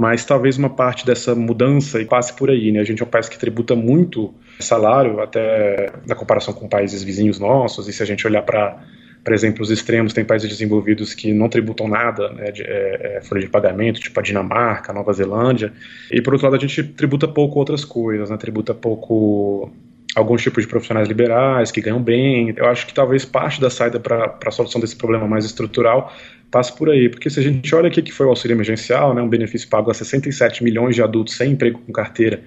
mas 0.00 0.24
talvez 0.24 0.56
uma 0.56 0.70
parte 0.70 1.04
dessa 1.04 1.34
mudança 1.34 2.02
passe 2.06 2.32
por 2.32 2.48
aí. 2.48 2.72
Né? 2.72 2.80
A 2.80 2.84
gente 2.84 3.02
é 3.02 3.04
um 3.04 3.08
país 3.08 3.28
que 3.28 3.38
tributa 3.38 3.76
muito 3.76 4.32
salário, 4.58 5.20
até 5.20 5.92
na 6.06 6.14
comparação 6.14 6.54
com 6.54 6.66
países 6.66 7.02
vizinhos 7.02 7.38
nossos, 7.38 7.86
e 7.86 7.92
se 7.92 8.02
a 8.02 8.06
gente 8.06 8.26
olhar 8.26 8.40
para 8.40 8.82
por 9.22 9.34
exemplo, 9.34 9.62
os 9.62 9.70
extremos, 9.70 10.14
tem 10.14 10.24
países 10.24 10.48
desenvolvidos 10.48 11.12
que 11.12 11.34
não 11.34 11.46
tributam 11.46 11.86
nada, 11.86 12.30
né, 12.30 12.50
de, 12.50 12.62
é, 12.62 13.18
é, 13.18 13.20
folha 13.20 13.42
de 13.42 13.50
pagamento, 13.50 14.00
tipo 14.00 14.18
a 14.18 14.22
Dinamarca, 14.22 14.92
a 14.92 14.94
Nova 14.94 15.12
Zelândia. 15.12 15.74
E 16.10 16.22
por 16.22 16.32
outro 16.32 16.46
lado, 16.46 16.56
a 16.56 16.58
gente 16.58 16.82
tributa 16.82 17.28
pouco 17.28 17.58
outras 17.58 17.84
coisas, 17.84 18.30
né, 18.30 18.38
tributa 18.38 18.72
pouco 18.72 19.70
alguns 20.14 20.42
tipos 20.42 20.64
de 20.64 20.68
profissionais 20.68 21.08
liberais 21.08 21.70
que 21.70 21.80
ganham 21.80 22.02
bem. 22.02 22.52
Eu 22.56 22.66
acho 22.66 22.86
que 22.86 22.94
talvez 22.94 23.24
parte 23.24 23.60
da 23.60 23.70
saída 23.70 24.00
para 24.00 24.38
a 24.44 24.50
solução 24.50 24.80
desse 24.80 24.96
problema 24.96 25.26
mais 25.26 25.44
estrutural 25.44 26.12
passe 26.50 26.76
por 26.76 26.90
aí, 26.90 27.08
porque 27.08 27.30
se 27.30 27.38
a 27.38 27.42
gente 27.42 27.72
olha 27.74 27.88
aqui 27.88 28.02
que 28.02 28.12
foi 28.12 28.26
o 28.26 28.30
auxílio 28.30 28.54
emergencial, 28.54 29.14
né, 29.14 29.22
um 29.22 29.28
benefício 29.28 29.68
pago 29.68 29.90
a 29.90 29.94
67 29.94 30.64
milhões 30.64 30.96
de 30.96 31.02
adultos 31.02 31.36
sem 31.36 31.52
emprego 31.52 31.78
com 31.78 31.92
carteira, 31.92 32.42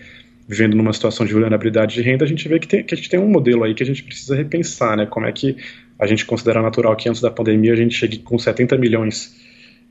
vivendo 0.46 0.76
numa 0.76 0.92
situação 0.92 1.26
de 1.26 1.32
vulnerabilidade 1.32 1.96
de 1.96 2.02
renda, 2.02 2.26
a 2.26 2.28
gente 2.28 2.46
vê 2.50 2.60
que, 2.60 2.68
tem, 2.68 2.84
que 2.84 2.94
a 2.94 2.98
gente 2.98 3.10
tem 3.10 3.18
um 3.18 3.30
modelo 3.30 3.64
aí 3.64 3.74
que 3.74 3.82
a 3.82 3.86
gente 3.86 4.04
precisa 4.04 4.36
repensar, 4.36 4.98
né, 4.98 5.06
como 5.06 5.26
é 5.26 5.32
que 5.32 5.56
a 5.98 6.06
gente 6.06 6.26
considera 6.26 6.62
natural 6.62 6.94
que 6.98 7.08
antes 7.08 7.22
da 7.22 7.32
pandemia 7.32 7.72
a 7.72 7.78
gente 7.78 7.96
chegue 7.96 8.18
com 8.18 8.38
70 8.38 8.78
milhões 8.78 9.34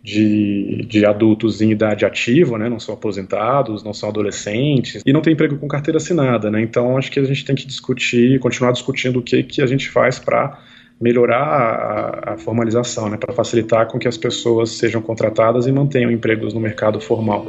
de, 0.02 0.85
de 0.88 1.06
adultos 1.06 1.62
em 1.62 1.71
idade 1.71 2.04
ativa, 2.04 2.59
né, 2.59 2.68
não 2.68 2.80
são 2.80 2.94
aposentados, 2.94 3.85
não 3.85 3.94
são 3.94 4.09
adolescentes, 4.09 5.00
e 5.06 5.12
não 5.12 5.23
tem 5.23 5.32
emprego 5.32 5.56
com 5.56 5.68
carteira 5.68 5.99
assinada. 5.99 6.50
Né, 6.50 6.61
então 6.61 6.97
acho 6.99 7.11
que 7.11 7.21
a 7.21 7.25
gente 7.25 7.44
tem 7.44 7.54
que 7.54 7.66
discutir, 7.66 8.40
continuar 8.40 8.73
discutindo 8.73 9.21
o 9.21 9.23
que, 9.23 9.42
que 9.44 9.62
a 9.62 9.66
gente 9.66 9.88
faz 9.88 10.18
para 10.18 10.59
melhorar 11.00 11.42
a, 11.42 12.35
a 12.35 12.38
formalização, 12.38 13.09
né, 13.09 13.16
para 13.16 13.32
facilitar 13.32 13.87
com 13.87 13.99
que 13.99 14.09
as 14.09 14.16
pessoas 14.16 14.71
sejam 14.71 15.00
contratadas 15.00 15.66
e 15.66 15.73
mantenham 15.73 16.11
empregos 16.11 16.52
no 16.52 16.61
mercado 16.61 17.00
formal. 17.00 17.47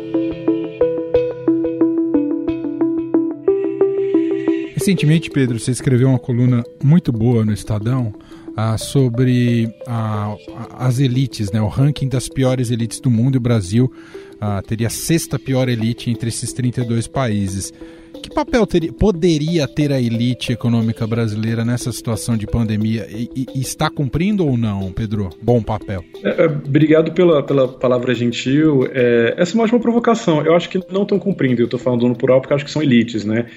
Recentemente, 4.73 5.29
Pedro, 5.29 5.57
você 5.57 5.71
escreveu 5.71 6.09
uma 6.09 6.19
coluna 6.19 6.61
muito 6.83 7.11
boa 7.11 7.45
no 7.45 7.53
Estadão 7.53 8.13
ah, 8.55 8.77
sobre 8.77 9.73
ah, 9.87 10.35
as 10.77 10.99
elites, 10.99 11.51
né, 11.51 11.61
o 11.61 11.67
ranking 11.67 12.07
das 12.07 12.29
piores 12.29 12.71
elites 12.71 12.99
do 12.99 13.09
mundo 13.09 13.35
e 13.35 13.37
o 13.37 13.41
Brasil 13.41 13.91
ah, 14.39 14.61
teria 14.61 14.87
a 14.87 14.91
sexta 14.91 15.39
pior 15.39 15.69
elite 15.69 16.09
entre 16.09 16.29
esses 16.29 16.53
32 16.53 17.07
países. 17.07 17.73
Que 18.21 18.29
papel 18.29 18.65
teria, 18.65 18.93
poderia 18.93 19.67
ter 19.67 19.91
a 19.91 19.99
elite 19.99 20.53
econômica 20.53 21.05
brasileira 21.05 21.65
nessa 21.65 21.91
situação 21.91 22.37
de 22.37 22.47
pandemia? 22.47 23.07
E, 23.09 23.45
e, 23.53 23.59
está 23.59 23.89
cumprindo 23.89 24.45
ou 24.45 24.55
não, 24.55 24.91
Pedro? 24.91 25.29
Bom 25.41 25.61
papel. 25.61 26.05
É, 26.23 26.43
é, 26.43 26.45
obrigado 26.45 27.11
pela, 27.11 27.43
pela 27.43 27.67
palavra 27.67 28.13
gentil. 28.13 28.87
É, 28.93 29.33
essa 29.37 29.51
é 29.51 29.55
uma 29.55 29.63
ótima 29.65 29.79
provocação. 29.79 30.41
Eu 30.41 30.55
acho 30.55 30.69
que 30.69 30.79
não 30.89 31.03
estão 31.03 31.19
cumprindo. 31.19 31.61
Eu 31.61 31.65
estou 31.65 31.79
falando 31.79 32.07
no 32.07 32.15
plural 32.15 32.39
porque 32.39 32.53
acho 32.53 32.63
que 32.63 32.71
são 32.71 32.81
elites, 32.81 33.25
né? 33.25 33.47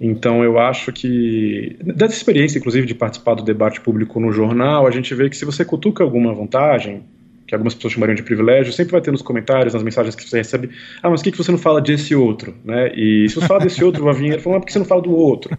Então 0.00 0.42
eu 0.42 0.58
acho 0.58 0.92
que, 0.92 1.76
dessa 1.82 2.14
experiência, 2.14 2.58
inclusive, 2.58 2.86
de 2.86 2.94
participar 2.94 3.34
do 3.34 3.42
debate 3.42 3.80
público 3.80 4.18
no 4.18 4.32
jornal, 4.32 4.86
a 4.86 4.90
gente 4.90 5.14
vê 5.14 5.30
que 5.30 5.36
se 5.36 5.44
você 5.44 5.64
cutuca 5.64 6.02
alguma 6.02 6.34
vantagem, 6.34 7.02
que 7.46 7.54
algumas 7.54 7.74
pessoas 7.74 7.92
chamariam 7.92 8.14
de 8.14 8.22
privilégio, 8.22 8.72
sempre 8.72 8.92
vai 8.92 9.00
ter 9.00 9.10
nos 9.10 9.22
comentários, 9.22 9.74
nas 9.74 9.82
mensagens 9.82 10.14
que 10.14 10.28
você 10.28 10.38
recebe, 10.38 10.70
ah, 11.02 11.10
mas 11.10 11.22
por 11.22 11.30
que 11.30 11.38
você 11.38 11.50
não 11.50 11.58
fala 11.58 11.80
desse 11.80 12.14
outro? 12.14 12.54
Né? 12.64 12.92
E 12.94 13.28
se 13.28 13.34
você 13.34 13.46
fala 13.46 13.60
desse 13.60 13.84
outro, 13.84 14.02
vai 14.02 14.14
vir 14.14 14.40
falar, 14.40 14.56
ah, 14.56 14.60
por 14.60 14.66
que 14.66 14.72
você 14.72 14.78
não 14.78 14.86
fala 14.86 15.02
do 15.02 15.12
outro? 15.12 15.56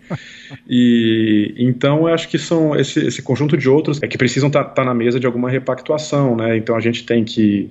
E 0.68 1.54
então 1.58 2.08
eu 2.08 2.14
acho 2.14 2.28
que 2.28 2.38
são 2.38 2.76
esse, 2.76 3.00
esse 3.06 3.22
conjunto 3.22 3.56
de 3.56 3.70
outros 3.70 4.02
é 4.02 4.08
que 4.08 4.18
precisam 4.18 4.48
estar 4.48 4.64
tá, 4.64 4.70
tá 4.72 4.84
na 4.84 4.94
mesa 4.94 5.20
de 5.20 5.26
alguma 5.26 5.50
repactuação, 5.50 6.36
né? 6.36 6.58
Então 6.58 6.76
a 6.76 6.80
gente 6.80 7.06
tem 7.06 7.24
que 7.24 7.70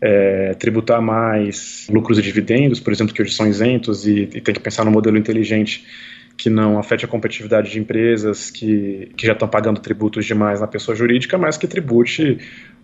é, 0.00 0.54
tributar 0.54 1.00
mais 1.02 1.86
lucros 1.90 2.18
e 2.18 2.22
dividendos, 2.22 2.80
por 2.80 2.92
exemplo, 2.92 3.14
que 3.14 3.22
hoje 3.22 3.34
são 3.34 3.46
isentos, 3.46 4.06
e, 4.06 4.22
e 4.22 4.40
tem 4.40 4.54
que 4.54 4.60
pensar 4.60 4.84
no 4.84 4.90
modelo 4.90 5.16
inteligente 5.16 5.84
que 6.36 6.48
não 6.48 6.78
afete 6.78 7.04
a 7.04 7.08
competitividade 7.08 7.68
de 7.68 7.80
empresas 7.80 8.48
que, 8.48 9.10
que 9.16 9.26
já 9.26 9.32
estão 9.32 9.48
pagando 9.48 9.80
tributos 9.80 10.24
demais 10.24 10.60
na 10.60 10.68
pessoa 10.68 10.94
jurídica, 10.94 11.36
mas 11.36 11.56
que 11.56 11.66
tribute 11.66 12.38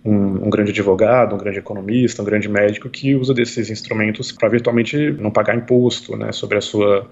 um, 0.05 0.47
um, 0.47 0.51
grande 0.51 0.73
advogado, 0.73 1.37
um 1.37 1.39
grande 1.39 1.61
economista, 1.61 2.21
um 2.21 2.25
grande 2.25 2.49
médico 2.49 2.91
que 2.91 3.15
usa 3.15 3.33
desses 3.33 3.71
instrumentos 3.71 4.33
para 4.33 4.49
virtualmente 4.49 5.13
não 5.13 5.31
pagar 5.31 5.55
imposto 5.57 6.17
né, 6.17 6.33
sobre 6.33 6.59
a 6.59 6.61
sua 6.61 7.09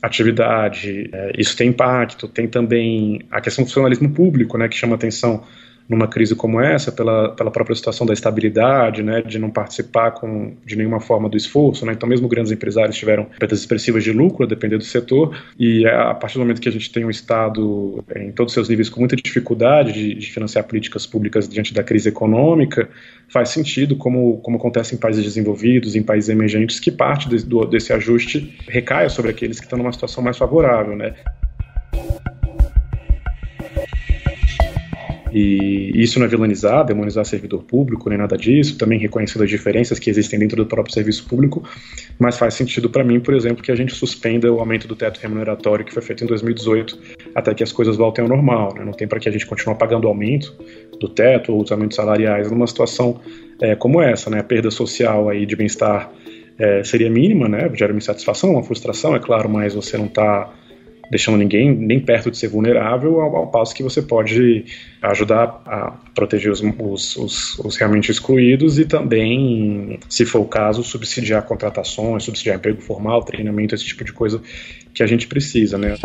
atividade. 0.00 1.10
É, 1.12 1.32
isso 1.36 1.56
tem 1.56 1.70
impacto. 1.70 2.28
Tem 2.28 2.46
também 2.46 3.22
a 3.28 3.40
questão 3.40 3.64
do 3.64 3.66
funcionalismo 3.66 4.10
público, 4.10 4.56
né, 4.56 4.68
que 4.68 4.76
chama 4.76 4.94
atenção 4.94 5.42
numa 5.88 6.06
crise 6.06 6.36
como 6.36 6.60
essa, 6.60 6.92
pela, 6.92 7.30
pela 7.30 7.50
própria 7.50 7.74
situação 7.74 8.06
da 8.06 8.12
estabilidade, 8.12 9.02
né, 9.02 9.22
de 9.22 9.38
não 9.38 9.50
participar 9.50 10.12
com, 10.12 10.54
de 10.64 10.76
nenhuma 10.76 11.00
forma 11.00 11.28
do 11.28 11.36
esforço. 11.36 11.84
Né, 11.84 11.92
então, 11.92 12.08
mesmo 12.08 12.28
grandes 12.28 12.52
empresários 12.52 12.96
tiveram 12.96 13.26
perdas 13.38 13.58
expressivas 13.60 14.04
de 14.04 14.12
lucro, 14.12 14.44
a 14.44 14.48
depender 14.48 14.78
do 14.78 14.84
setor, 14.84 15.36
e 15.58 15.86
a 15.86 16.14
partir 16.14 16.34
do 16.34 16.40
momento 16.40 16.60
que 16.60 16.68
a 16.68 16.72
gente 16.72 16.90
tem 16.92 17.04
um 17.04 17.10
Estado 17.10 18.04
em 18.14 18.30
todos 18.30 18.52
os 18.52 18.54
seus 18.54 18.68
níveis 18.68 18.88
com 18.88 19.00
muita 19.00 19.16
dificuldade 19.16 19.92
de, 19.92 20.14
de 20.14 20.30
financiar 20.30 20.64
políticas 20.64 21.06
públicas 21.06 21.48
diante 21.48 21.74
da 21.74 21.82
crise 21.82 22.08
econômica, 22.08 22.88
faz 23.28 23.48
sentido, 23.50 23.96
como, 23.96 24.38
como 24.38 24.56
acontece 24.56 24.94
em 24.94 24.98
países 24.98 25.24
desenvolvidos, 25.24 25.96
em 25.96 26.02
países 26.02 26.28
emergentes, 26.28 26.78
que 26.78 26.90
parte 26.90 27.28
de, 27.28 27.44
do, 27.44 27.64
desse 27.64 27.92
ajuste 27.92 28.56
recaia 28.68 29.08
sobre 29.08 29.30
aqueles 29.30 29.58
que 29.58 29.66
estão 29.66 29.78
numa 29.78 29.92
situação 29.92 30.22
mais 30.22 30.36
favorável. 30.36 30.96
Né. 30.96 31.14
E 35.32 35.92
isso 35.94 36.18
não 36.18 36.26
é 36.26 36.28
vilanizar, 36.28 36.84
demonizar 36.84 37.24
servidor 37.24 37.62
público, 37.62 38.08
nem 38.08 38.18
nada 38.18 38.36
disso, 38.36 38.76
também 38.76 38.98
reconhecendo 38.98 39.42
as 39.42 39.50
diferenças 39.50 39.98
que 39.98 40.10
existem 40.10 40.38
dentro 40.38 40.56
do 40.56 40.66
próprio 40.66 40.92
serviço 40.92 41.26
público, 41.26 41.62
mas 42.18 42.36
faz 42.36 42.54
sentido 42.54 42.90
para 42.90 43.04
mim, 43.04 43.20
por 43.20 43.34
exemplo, 43.34 43.62
que 43.62 43.70
a 43.70 43.76
gente 43.76 43.94
suspenda 43.94 44.52
o 44.52 44.58
aumento 44.58 44.88
do 44.88 44.96
teto 44.96 45.20
remuneratório 45.20 45.84
que 45.84 45.92
foi 45.92 46.02
feito 46.02 46.24
em 46.24 46.26
2018 46.26 46.98
até 47.34 47.54
que 47.54 47.62
as 47.62 47.72
coisas 47.72 47.96
voltem 47.96 48.22
ao 48.22 48.28
normal. 48.28 48.74
Né? 48.74 48.84
Não 48.84 48.92
tem 48.92 49.06
para 49.06 49.20
que 49.20 49.28
a 49.28 49.32
gente 49.32 49.46
continue 49.46 49.76
pagando 49.76 50.04
o 50.04 50.08
aumento 50.08 50.54
do 50.98 51.08
teto 51.08 51.52
ou 51.52 51.62
os 51.62 51.70
aumentos 51.70 51.96
salariais 51.96 52.50
numa 52.50 52.66
situação 52.66 53.20
é, 53.60 53.74
como 53.74 54.00
essa, 54.00 54.30
né? 54.30 54.40
A 54.40 54.44
perda 54.44 54.70
social 54.70 55.28
aí 55.28 55.44
de 55.44 55.54
bem-estar 55.54 56.10
é, 56.58 56.82
seria 56.82 57.10
mínima, 57.10 57.48
né? 57.48 57.70
Gera 57.74 57.92
uma 57.92 57.98
insatisfação, 57.98 58.52
uma 58.52 58.62
frustração, 58.62 59.14
é 59.14 59.18
claro, 59.18 59.48
mas 59.48 59.74
você 59.74 59.96
não 59.96 60.06
está 60.06 60.50
deixando 61.10 61.36
ninguém 61.36 61.74
nem 61.74 61.98
perto 61.98 62.30
de 62.30 62.38
ser 62.38 62.48
vulnerável, 62.48 63.20
ao, 63.20 63.36
ao 63.36 63.46
passo 63.48 63.74
que 63.74 63.82
você 63.82 64.00
pode 64.00 64.64
ajudar 65.02 65.60
a 65.66 65.92
proteger 66.14 66.52
os, 66.52 66.60
os, 66.60 67.16
os, 67.16 67.58
os, 67.58 67.76
realmente 67.76 68.10
excluídos 68.10 68.78
e 68.78 68.84
também, 68.84 69.98
se 70.08 70.24
for 70.24 70.40
o 70.40 70.44
caso, 70.44 70.84
subsidiar 70.84 71.42
contratações, 71.42 72.22
subsidiar 72.22 72.56
emprego 72.56 72.80
formal, 72.80 73.22
treinamento, 73.24 73.74
esse 73.74 73.84
tipo 73.84 74.04
de 74.04 74.12
coisa 74.12 74.40
que 74.94 75.02
a 75.02 75.06
gente 75.06 75.26
precisa, 75.26 75.76
né? 75.76 75.96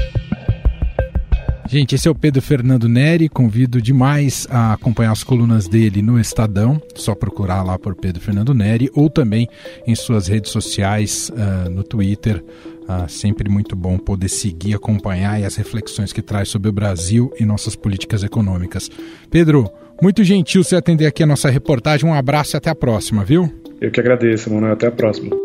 Gente, 1.75 1.93
esse 1.93 2.07
é 2.07 2.11
o 2.11 2.15
Pedro 2.15 2.41
Fernando 2.41 2.87
Neri. 2.87 3.27
Convido 3.27 3.81
demais 3.81 4.47
a 4.49 4.71
acompanhar 4.71 5.11
as 5.11 5.25
colunas 5.25 5.67
dele 5.67 6.01
no 6.01 6.17
Estadão. 6.17 6.81
Só 6.95 7.13
procurar 7.13 7.63
lá 7.63 7.77
por 7.77 7.95
Pedro 7.95 8.21
Fernando 8.21 8.53
Neri 8.53 8.89
ou 8.95 9.09
também 9.09 9.45
em 9.85 9.93
suas 9.93 10.29
redes 10.29 10.51
sociais, 10.51 11.29
uh, 11.31 11.69
no 11.69 11.83
Twitter, 11.83 12.41
ah, 12.87 13.09
sempre 13.09 13.49
muito 13.49 13.75
bom 13.75 13.97
poder 13.97 14.29
seguir, 14.29 14.73
acompanhar 14.73 15.37
e 15.41 15.43
as 15.43 15.57
reflexões 15.57 16.13
que 16.13 16.21
traz 16.21 16.47
sobre 16.47 16.69
o 16.69 16.71
Brasil 16.71 17.29
e 17.37 17.43
nossas 17.43 17.75
políticas 17.75 18.23
econômicas. 18.23 18.89
Pedro, 19.29 19.69
muito 20.01 20.23
gentil 20.23 20.63
você 20.63 20.77
atender 20.77 21.07
aqui 21.07 21.23
a 21.23 21.27
nossa 21.27 21.49
reportagem. 21.49 22.09
Um 22.09 22.13
abraço 22.13 22.55
e 22.55 22.57
até 22.57 22.69
a 22.69 22.75
próxima, 22.75 23.25
viu? 23.25 23.53
Eu 23.81 23.91
que 23.91 23.99
agradeço, 23.99 24.49
mano. 24.49 24.71
Até 24.71 24.87
a 24.87 24.91
próxima. 24.91 25.35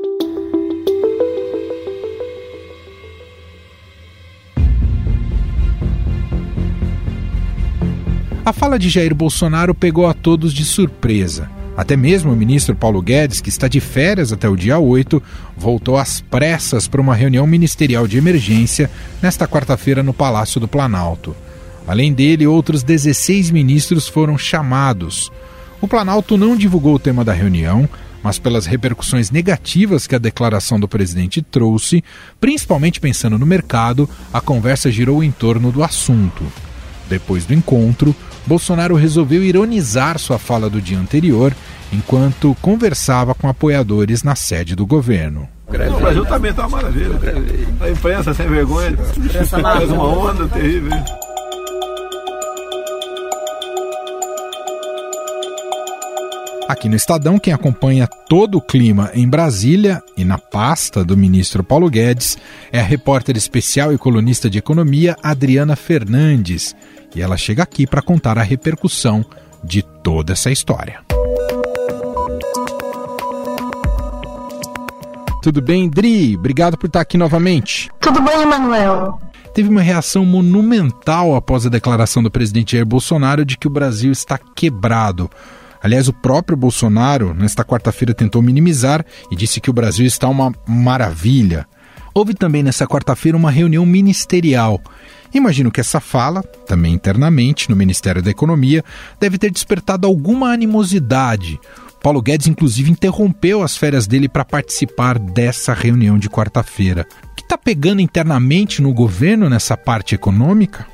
A 8.42 8.54
fala 8.54 8.78
de 8.78 8.88
Jair 8.88 9.14
Bolsonaro 9.14 9.74
pegou 9.74 10.06
a 10.06 10.14
todos 10.14 10.54
de 10.54 10.64
surpresa. 10.64 11.50
Até 11.76 11.94
mesmo 11.94 12.32
o 12.32 12.36
ministro 12.36 12.74
Paulo 12.74 13.02
Guedes, 13.02 13.40
que 13.40 13.50
está 13.50 13.68
de 13.68 13.80
férias 13.80 14.32
até 14.32 14.48
o 14.48 14.56
dia 14.56 14.78
8, 14.78 15.22
voltou 15.56 15.98
às 15.98 16.22
pressas 16.22 16.88
para 16.88 17.02
uma 17.02 17.14
reunião 17.14 17.46
ministerial 17.46 18.08
de 18.08 18.16
emergência 18.16 18.90
nesta 19.22 19.46
quarta-feira 19.46 20.02
no 20.02 20.14
Palácio 20.14 20.58
do 20.58 20.66
Planalto. 20.66 21.36
Além 21.86 22.14
dele, 22.14 22.46
outros 22.46 22.82
16 22.82 23.50
ministros 23.50 24.08
foram 24.08 24.38
chamados. 24.38 25.30
O 25.78 25.86
Planalto 25.86 26.38
não 26.38 26.56
divulgou 26.56 26.94
o 26.94 26.98
tema 26.98 27.22
da 27.22 27.34
reunião, 27.34 27.86
mas 28.22 28.38
pelas 28.38 28.64
repercussões 28.64 29.30
negativas 29.30 30.06
que 30.06 30.14
a 30.14 30.18
declaração 30.18 30.80
do 30.80 30.88
presidente 30.88 31.42
trouxe, 31.42 32.02
principalmente 32.40 33.00
pensando 33.00 33.38
no 33.38 33.46
mercado, 33.46 34.08
a 34.32 34.40
conversa 34.40 34.90
girou 34.90 35.22
em 35.22 35.30
torno 35.30 35.70
do 35.70 35.82
assunto. 35.82 36.44
Depois 37.08 37.44
do 37.44 37.52
encontro, 37.52 38.14
Bolsonaro 38.50 38.96
resolveu 38.96 39.44
ironizar 39.44 40.18
sua 40.18 40.36
fala 40.36 40.68
do 40.68 40.82
dia 40.82 40.98
anterior 40.98 41.54
enquanto 41.92 42.56
conversava 42.60 43.32
com 43.32 43.46
apoiadores 43.46 44.24
na 44.24 44.34
sede 44.34 44.74
do 44.74 44.84
governo. 44.84 45.48
O 45.68 46.00
Brasil 46.00 46.26
também 46.26 46.50
está 46.50 46.66
uma 46.66 46.78
maravilha. 46.78 47.16
A 47.80 47.88
imprensa 47.88 48.34
sem 48.34 48.48
vergonha 48.48 48.96
faz 49.62 49.88
uma 49.92 50.04
onda 50.04 50.48
terrível. 50.48 50.90
Aqui 56.70 56.88
no 56.88 56.94
Estadão, 56.94 57.36
quem 57.36 57.52
acompanha 57.52 58.06
todo 58.28 58.58
o 58.58 58.62
clima 58.62 59.10
em 59.12 59.28
Brasília 59.28 60.00
e 60.16 60.24
na 60.24 60.38
pasta 60.38 61.04
do 61.04 61.16
ministro 61.16 61.64
Paulo 61.64 61.90
Guedes 61.90 62.38
é 62.70 62.78
a 62.78 62.84
repórter 62.84 63.36
especial 63.36 63.92
e 63.92 63.98
colunista 63.98 64.48
de 64.48 64.58
economia 64.58 65.16
Adriana 65.20 65.74
Fernandes. 65.74 66.76
E 67.12 67.20
ela 67.20 67.36
chega 67.36 67.64
aqui 67.64 67.88
para 67.88 68.00
contar 68.00 68.38
a 68.38 68.44
repercussão 68.44 69.26
de 69.64 69.82
toda 69.82 70.32
essa 70.32 70.48
história. 70.48 71.00
Tudo 75.42 75.60
bem, 75.60 75.90
Dri? 75.90 76.36
Obrigado 76.36 76.78
por 76.78 76.86
estar 76.86 77.00
aqui 77.00 77.18
novamente. 77.18 77.90
Tudo 78.00 78.22
bem, 78.22 78.42
Emanuel. 78.42 79.18
Teve 79.52 79.68
uma 79.68 79.82
reação 79.82 80.24
monumental 80.24 81.34
após 81.34 81.66
a 81.66 81.68
declaração 81.68 82.22
do 82.22 82.30
presidente 82.30 82.76
Jair 82.76 82.86
Bolsonaro 82.86 83.44
de 83.44 83.58
que 83.58 83.66
o 83.66 83.70
Brasil 83.70 84.12
está 84.12 84.38
quebrado. 84.38 85.28
Aliás, 85.82 86.08
o 86.08 86.12
próprio 86.12 86.56
Bolsonaro, 86.56 87.32
nesta 87.32 87.64
quarta-feira, 87.64 88.12
tentou 88.12 88.42
minimizar 88.42 89.04
e 89.30 89.36
disse 89.36 89.60
que 89.60 89.70
o 89.70 89.72
Brasil 89.72 90.06
está 90.06 90.28
uma 90.28 90.52
maravilha. 90.66 91.66
Houve 92.12 92.34
também 92.34 92.62
nessa 92.62 92.86
quarta-feira 92.86 93.36
uma 93.36 93.50
reunião 93.50 93.86
ministerial. 93.86 94.80
Imagino 95.32 95.70
que 95.70 95.80
essa 95.80 96.00
fala, 96.00 96.42
também 96.66 96.92
internamente 96.92 97.70
no 97.70 97.76
Ministério 97.76 98.22
da 98.22 98.30
Economia, 98.30 98.84
deve 99.20 99.38
ter 99.38 99.50
despertado 99.50 100.06
alguma 100.06 100.52
animosidade. 100.52 101.58
Paulo 102.02 102.20
Guedes, 102.20 102.48
inclusive, 102.48 102.90
interrompeu 102.90 103.62
as 103.62 103.76
férias 103.76 104.06
dele 104.06 104.28
para 104.28 104.44
participar 104.44 105.18
dessa 105.18 105.72
reunião 105.72 106.18
de 106.18 106.28
quarta-feira. 106.28 107.06
O 107.30 107.34
que 107.34 107.42
está 107.42 107.56
pegando 107.56 108.00
internamente 108.00 108.82
no 108.82 108.92
governo 108.92 109.48
nessa 109.48 109.76
parte 109.76 110.14
econômica? 110.14 110.86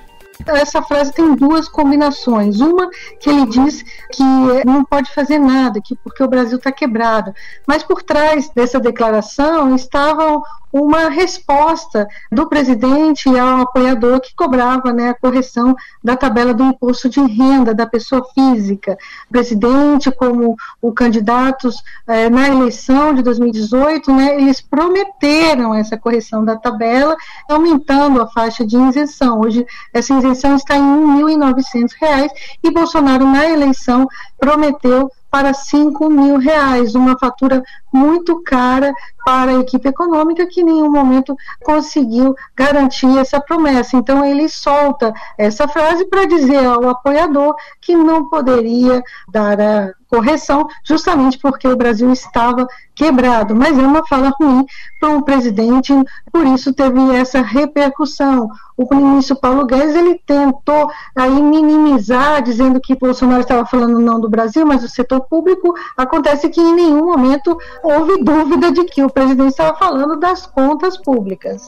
Essa 0.47 0.83
frase 0.83 1.13
tem 1.13 1.35
duas 1.35 1.69
combinações. 1.69 2.61
Uma 2.61 2.89
que 3.21 3.31
ele 3.31 3.47
diz 3.47 3.83
que 4.13 4.23
não 4.65 4.85
pode 4.85 5.13
fazer 5.13 5.39
nada, 5.39 5.81
que 5.83 5.95
porque 5.97 6.23
o 6.23 6.29
Brasil 6.29 6.59
está 6.59 6.71
quebrado. 6.71 7.35
Mas 7.67 7.83
por 7.83 8.03
trás 8.03 8.49
dessa 8.51 8.79
declaração 8.79 9.75
estava 9.75 10.41
uma 10.81 11.09
resposta 11.09 12.07
do 12.31 12.49
presidente 12.49 13.29
ao 13.29 13.63
apoiador 13.63 14.21
que 14.21 14.35
cobrava 14.35 14.93
né, 14.93 15.11
a 15.11 15.15
correção 15.15 15.75
da 16.03 16.17
tabela 16.17 16.53
do 16.53 16.65
imposto 16.65 17.09
de 17.09 17.21
renda 17.21 17.75
da 17.75 17.87
pessoa 17.87 18.27
física. 18.35 18.97
O 19.29 19.33
presidente, 19.33 20.11
como 20.11 20.57
o 20.81 20.93
candidatos 20.93 21.83
eh, 22.07 22.29
na 22.29 22.49
eleição 22.49 23.15
de 23.15 23.23
2018, 23.23 24.13
né, 24.13 24.37
eles 24.37 24.61
prometeram 24.61 25.75
essa 25.75 25.97
correção 25.97 26.45
da 26.45 26.57
tabela, 26.57 27.17
aumentando 27.49 28.21
a 28.21 28.27
faixa 28.27 28.65
de 28.65 28.77
isenção. 28.77 29.41
Hoje, 29.41 29.67
essa 29.93 30.15
isenção 30.15 30.57
está 30.57 30.77
em 30.77 30.83
R$ 30.83 31.35
1.900 31.37 32.29
e 32.63 32.71
Bolsonaro, 32.71 33.27
na 33.27 33.49
eleição, 33.49 34.07
prometeu 34.39 35.11
para 35.37 35.53
5 35.53 36.09
mil 36.09 36.39
reais, 36.39 36.95
uma 36.95 37.19
fatura 37.19 37.63
muito 37.93 38.43
cara 38.43 38.91
para 39.23 39.51
a 39.51 39.61
equipe 39.61 39.87
econômica 39.87 40.47
que 40.47 40.63
em 40.63 40.65
nenhum 40.65 40.91
momento 40.91 41.37
conseguiu 41.63 42.35
garantir 42.57 43.19
essa 43.19 43.39
promessa. 43.39 43.99
Então 43.99 44.25
ele 44.25 44.49
solta 44.49 45.13
essa 45.37 45.69
frase 45.69 46.07
para 46.07 46.25
dizer 46.25 46.65
ao 46.65 46.89
apoiador 46.89 47.55
que 47.83 47.95
não 47.95 48.31
poderia 48.31 49.03
dar 49.29 49.61
a 49.61 49.93
correção, 50.17 50.67
justamente 50.83 51.39
porque 51.39 51.69
o 51.69 51.77
Brasil 51.77 52.11
estava 52.11 52.67
quebrado. 52.95 53.55
Mas 53.55 53.79
é 53.79 53.83
uma 53.83 54.07
fala 54.07 54.33
ruim 54.41 54.65
para 54.99 55.11
um 55.11 55.21
presidente, 55.21 55.93
por 56.33 56.47
isso 56.47 56.73
teve 56.73 57.15
essa 57.15 57.43
repercussão. 57.43 58.49
O 58.77 58.95
ministro 58.95 59.37
Paulo 59.37 59.67
Guedes 59.67 59.95
ele 59.95 60.21
tentou 60.27 60.91
aí 61.15 61.43
minimizar, 61.43 62.43
dizendo 62.43 62.81
que 62.81 62.97
Bolsonaro 62.97 63.43
estava 63.43 63.67
falando 63.67 63.99
não 63.99 64.19
do 64.19 64.29
Brasil, 64.29 64.67
mas 64.67 64.83
do 64.83 64.89
setor 64.89 65.21
público. 65.21 65.75
Acontece 65.97 66.49
que 66.49 66.61
em 66.61 66.75
nenhum 66.75 67.05
momento 67.07 67.57
houve 67.83 68.23
dúvida 68.23 68.73
de 68.73 68.85
que 68.85 69.03
o 69.03 69.11
presidente 69.11 69.51
estava 69.51 69.77
falando 69.77 70.19
das 70.19 70.47
contas 70.47 70.97
públicas. 70.97 71.67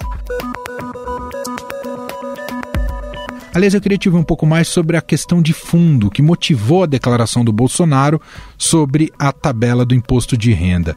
Aliás, 3.54 3.74
eu 3.74 3.80
queria 3.80 3.98
te 3.98 4.08
ouvir 4.08 4.20
um 4.20 4.24
pouco 4.24 4.46
mais 4.46 4.68
sobre 4.68 4.96
a 4.96 5.00
questão 5.00 5.40
de 5.40 5.52
fundo 5.52 6.10
que 6.10 6.22
motivou 6.22 6.82
a 6.82 6.86
declaração 6.86 7.44
do 7.44 7.52
Bolsonaro 7.52 8.20
sobre 8.56 9.12
a 9.18 9.32
tabela 9.32 9.84
do 9.84 9.94
imposto 9.94 10.36
de 10.36 10.52
renda. 10.52 10.94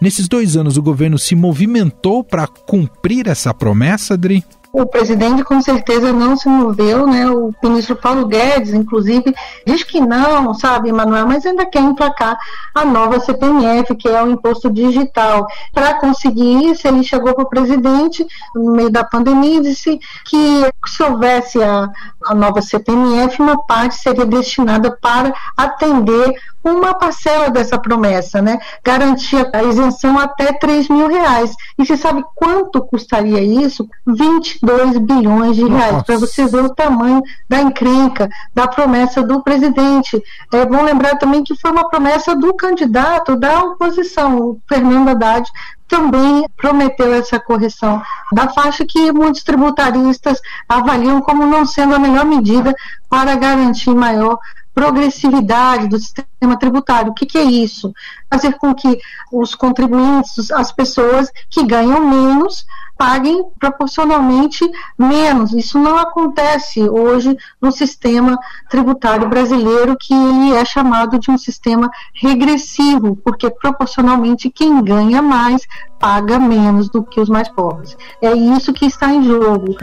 Nesses 0.00 0.28
dois 0.28 0.56
anos, 0.56 0.76
o 0.76 0.82
governo 0.82 1.18
se 1.18 1.34
movimentou 1.34 2.24
para 2.24 2.46
cumprir 2.46 3.28
essa 3.28 3.54
promessa, 3.54 4.14
Adri? 4.14 4.44
O 4.74 4.84
presidente 4.84 5.44
com 5.44 5.62
certeza 5.62 6.12
não 6.12 6.36
se 6.36 6.48
moveu, 6.48 7.06
né? 7.06 7.30
O 7.30 7.54
ministro 7.62 7.94
Paulo 7.94 8.26
Guedes, 8.26 8.74
inclusive, 8.74 9.32
diz 9.64 9.84
que 9.84 10.00
não, 10.00 10.52
sabe, 10.52 10.90
Manuel, 10.90 11.28
mas 11.28 11.46
ainda 11.46 11.64
quer 11.64 11.80
emplacar 11.80 12.36
a 12.74 12.84
nova 12.84 13.20
CPMF, 13.20 13.94
que 13.94 14.08
é 14.08 14.20
o 14.20 14.28
imposto 14.28 14.68
digital. 14.68 15.46
Para 15.72 15.94
conseguir 16.00 16.72
isso, 16.72 16.88
ele 16.88 17.04
chegou 17.04 17.32
para 17.34 17.44
o 17.44 17.48
presidente 17.48 18.26
no 18.52 18.72
meio 18.72 18.90
da 18.90 19.04
pandemia 19.04 19.58
e 19.58 19.62
disse 19.62 20.00
que 20.24 20.68
se 20.86 21.02
houvesse 21.04 21.62
a, 21.62 21.88
a 22.24 22.34
nova 22.34 22.60
CPMF, 22.60 23.40
uma 23.40 23.64
parte 23.64 23.94
seria 23.94 24.26
destinada 24.26 24.90
para 25.00 25.32
atender 25.56 26.34
uma 26.64 26.94
parcela 26.94 27.50
dessa 27.50 27.78
promessa, 27.78 28.40
né? 28.40 28.58
Garantia 28.82 29.50
a 29.52 29.62
isenção 29.62 30.18
até 30.18 30.52
3 30.52 30.88
mil 30.88 31.08
reais. 31.08 31.54
E 31.78 31.84
você 31.84 31.96
sabe 31.96 32.24
quanto 32.34 32.80
custaria 32.82 33.42
isso? 33.42 33.86
22 34.06 34.98
bilhões 34.98 35.56
de 35.56 35.64
reais, 35.64 36.02
para 36.02 36.16
você 36.16 36.46
ver 36.46 36.64
o 36.64 36.74
tamanho 36.74 37.22
da 37.48 37.60
encrenca, 37.60 38.28
da 38.54 38.66
promessa 38.66 39.22
do 39.22 39.42
presidente. 39.42 40.22
É 40.52 40.64
bom 40.64 40.82
lembrar 40.82 41.16
também 41.16 41.44
que 41.44 41.54
foi 41.56 41.70
uma 41.70 41.88
promessa 41.88 42.34
do 42.34 42.54
candidato 42.54 43.36
da 43.36 43.62
oposição, 43.62 44.38
o 44.38 44.60
Fernando 44.66 45.08
Haddad, 45.10 45.46
também 45.86 46.44
prometeu 46.56 47.12
essa 47.12 47.38
correção 47.38 48.02
da 48.32 48.48
faixa 48.48 48.84
que 48.84 49.12
muitos 49.12 49.42
tributaristas 49.42 50.40
avaliam 50.68 51.20
como 51.20 51.46
não 51.46 51.66
sendo 51.66 51.94
a 51.94 51.98
melhor 51.98 52.24
medida 52.24 52.74
para 53.08 53.36
garantir 53.36 53.94
maior 53.94 54.38
progressividade 54.74 55.88
do 55.88 55.98
sistema 55.98 56.58
tributário. 56.58 57.12
O 57.12 57.14
que, 57.14 57.24
que, 57.24 57.38
é 57.38 57.44
isso? 57.44 57.92
Fazer 58.30 58.54
com 58.54 58.74
que 58.74 58.98
os 59.32 59.54
contribuintes, 59.54 60.50
as 60.50 60.72
pessoas 60.72 61.30
que 61.48 61.64
ganham 61.64 62.04
menos, 62.06 62.66
paguem 62.96 63.44
proporcionalmente 63.58 64.68
menos. 64.98 65.52
Isso 65.52 65.78
não 65.78 65.96
acontece 65.96 66.80
hoje 66.88 67.36
no 67.60 67.70
sistema 67.70 68.38
tributário 68.68 69.28
brasileiro, 69.28 69.96
que 69.98 70.14
ele 70.14 70.54
é 70.54 70.64
chamado 70.64 71.18
de 71.18 71.30
um 71.30 71.38
sistema 71.38 71.90
regressivo, 72.14 73.16
porque 73.16 73.50
proporcionalmente 73.50 74.50
quem 74.50 74.82
ganha 74.82 75.22
mais 75.22 75.62
paga 75.98 76.38
menos 76.38 76.88
do 76.88 77.02
que 77.02 77.20
os 77.20 77.28
mais 77.28 77.48
pobres. 77.48 77.96
É 78.20 78.32
isso 78.32 78.72
que 78.72 78.86
está 78.86 79.12
em 79.12 79.24
jogo. 79.24 79.76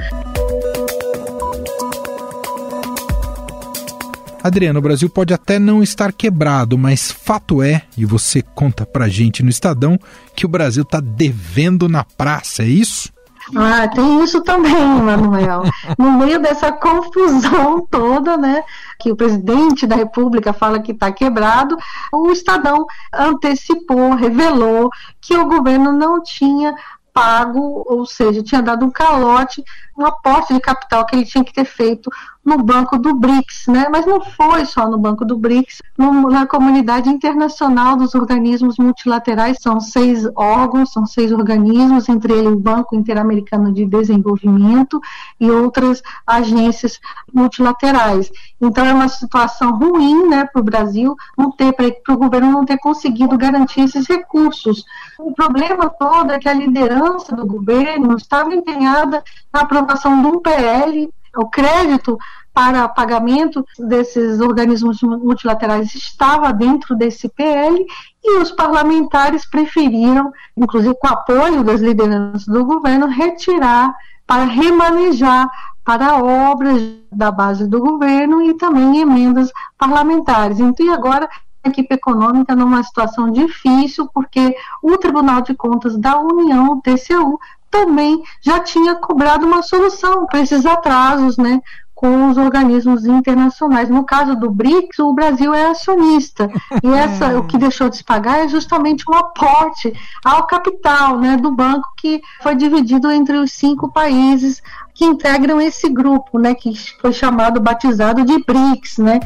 Adriano, 4.43 4.79
o 4.79 4.81
Brasil 4.81 5.09
pode 5.09 5.33
até 5.33 5.59
não 5.59 5.83
estar 5.83 6.11
quebrado, 6.11 6.77
mas 6.77 7.11
fato 7.11 7.61
é, 7.61 7.83
e 7.95 8.05
você 8.05 8.41
conta 8.41 8.85
pra 8.85 9.07
gente 9.07 9.43
no 9.43 9.49
Estadão, 9.49 9.99
que 10.35 10.45
o 10.45 10.49
Brasil 10.49 10.83
está 10.83 10.99
devendo 10.99 11.87
na 11.87 12.03
praça, 12.03 12.63
é 12.63 12.67
isso? 12.67 13.11
Ah, 13.55 13.87
tem 13.87 14.23
isso 14.23 14.41
também, 14.41 14.73
Manuel. 14.73 15.63
No 15.97 16.11
meio 16.11 16.39
dessa 16.39 16.71
confusão 16.71 17.85
toda, 17.89 18.37
né, 18.37 18.63
que 18.99 19.11
o 19.11 19.15
presidente 19.15 19.85
da 19.85 19.95
República 19.95 20.53
fala 20.53 20.79
que 20.79 20.91
está 20.91 21.11
quebrado, 21.11 21.77
o 22.11 22.31
Estadão 22.31 22.85
antecipou, 23.13 24.15
revelou 24.15 24.89
que 25.19 25.35
o 25.35 25.47
governo 25.47 25.91
não 25.91 26.21
tinha 26.23 26.73
pago, 27.13 27.83
ou 27.85 28.05
seja, 28.05 28.41
tinha 28.41 28.61
dado 28.61 28.85
um 28.85 28.91
calote, 28.91 29.63
um 29.97 30.05
aporte 30.05 30.53
de 30.53 30.59
capital 30.59 31.05
que 31.05 31.15
ele 31.15 31.25
tinha 31.25 31.43
que 31.43 31.53
ter 31.53 31.65
feito 31.65 32.09
no 32.43 32.57
banco 32.57 32.97
do 32.97 33.15
BRICS, 33.15 33.67
né? 33.67 33.87
Mas 33.91 34.05
não 34.05 34.19
foi 34.19 34.65
só 34.65 34.89
no 34.89 34.97
banco 34.97 35.23
do 35.23 35.37
BRICS, 35.37 35.81
no, 35.97 36.29
na 36.29 36.47
comunidade 36.47 37.09
internacional 37.09 37.95
dos 37.95 38.15
organismos 38.15 38.77
multilaterais 38.77 39.57
são 39.61 39.79
seis 39.79 40.27
órgãos, 40.35 40.91
são 40.91 41.05
seis 41.05 41.31
organismos, 41.31 42.09
entre 42.09 42.33
eles 42.33 42.51
o 42.51 42.59
Banco 42.59 42.95
Interamericano 42.95 43.71
de 43.71 43.85
Desenvolvimento 43.85 44.99
e 45.39 45.51
outras 45.51 46.01
agências 46.25 46.99
multilaterais. 47.31 48.31
Então 48.59 48.85
é 48.85 48.93
uma 48.93 49.07
situação 49.07 49.77
ruim, 49.77 50.27
né, 50.27 50.45
para 50.45 50.61
o 50.61 50.65
Brasil 50.65 51.15
não 51.37 51.51
ter, 51.51 51.73
para 51.73 52.13
o 52.13 52.17
governo 52.17 52.51
não 52.51 52.65
ter 52.65 52.77
conseguido 52.79 53.37
garantir 53.37 53.81
esses 53.81 54.07
recursos. 54.07 54.83
O 55.19 55.33
problema 55.33 55.89
todo 55.89 56.31
é 56.31 56.39
que 56.39 56.49
a 56.49 56.53
liderança 56.53 57.35
do 57.35 57.45
governo 57.45 58.15
estava 58.15 58.53
empenhada 58.53 59.23
na 59.53 59.61
aprovação 59.61 60.21
de 60.21 60.27
um 60.27 60.39
PL 60.39 61.09
o 61.37 61.49
crédito 61.49 62.17
para 62.53 62.87
pagamento 62.89 63.65
desses 63.79 64.41
organismos 64.41 65.01
multilaterais 65.01 65.95
estava 65.95 66.51
dentro 66.51 66.95
desse 66.95 67.29
PL 67.29 67.85
e 68.23 68.37
os 68.39 68.51
parlamentares 68.51 69.49
preferiram, 69.49 70.31
inclusive 70.55 70.95
com 70.99 71.07
apoio 71.07 71.63
das 71.63 71.79
lideranças 71.79 72.45
do 72.45 72.65
governo, 72.65 73.07
retirar 73.07 73.93
para 74.27 74.43
remanejar 74.43 75.49
para 75.83 76.17
obras 76.17 76.81
da 77.11 77.31
base 77.31 77.67
do 77.67 77.79
governo 77.79 78.41
e 78.41 78.53
também 78.53 78.99
emendas 78.99 79.49
parlamentares. 79.77 80.59
Então, 80.59 80.85
e 80.85 80.89
agora 80.89 81.27
a 81.63 81.69
equipe 81.69 81.93
econômica 81.93 82.55
numa 82.55 82.83
situação 82.83 83.31
difícil, 83.31 84.09
porque 84.13 84.55
o 84.81 84.97
Tribunal 84.97 85.41
de 85.41 85.53
Contas 85.53 85.97
da 85.97 86.19
União, 86.19 86.73
o 86.73 86.81
TCU, 86.81 87.39
também 87.71 88.21
já 88.41 88.59
tinha 88.59 88.95
cobrado 88.95 89.47
uma 89.47 89.63
solução 89.63 90.27
para 90.27 90.41
esses 90.41 90.65
atrasos, 90.65 91.37
né? 91.37 91.61
com 92.01 92.31
os 92.31 92.37
organismos 92.37 93.05
internacionais. 93.05 93.87
No 93.87 94.03
caso 94.03 94.35
do 94.35 94.49
BRICS, 94.49 94.97
o 94.97 95.13
Brasil 95.13 95.53
é 95.53 95.67
acionista. 95.67 96.49
E 96.83 96.87
essa, 96.89 97.37
o 97.37 97.45
que 97.45 97.59
deixou 97.59 97.89
de 97.89 97.97
se 97.97 98.03
pagar 98.03 98.39
é 98.39 98.47
justamente 98.47 99.05
um 99.07 99.13
aporte 99.13 99.93
ao 100.25 100.47
capital 100.47 101.19
né, 101.19 101.37
do 101.37 101.51
banco 101.51 101.87
que 101.95 102.19
foi 102.41 102.55
dividido 102.55 103.11
entre 103.11 103.37
os 103.37 103.53
cinco 103.53 103.91
países 103.91 104.63
que 104.95 105.05
integram 105.05 105.61
esse 105.61 105.87
grupo, 105.89 106.39
né, 106.39 106.55
que 106.55 106.73
foi 106.99 107.13
chamado, 107.13 107.61
batizado 107.61 108.25
de 108.25 108.43
BRICS. 108.43 108.97
Né. 108.97 109.19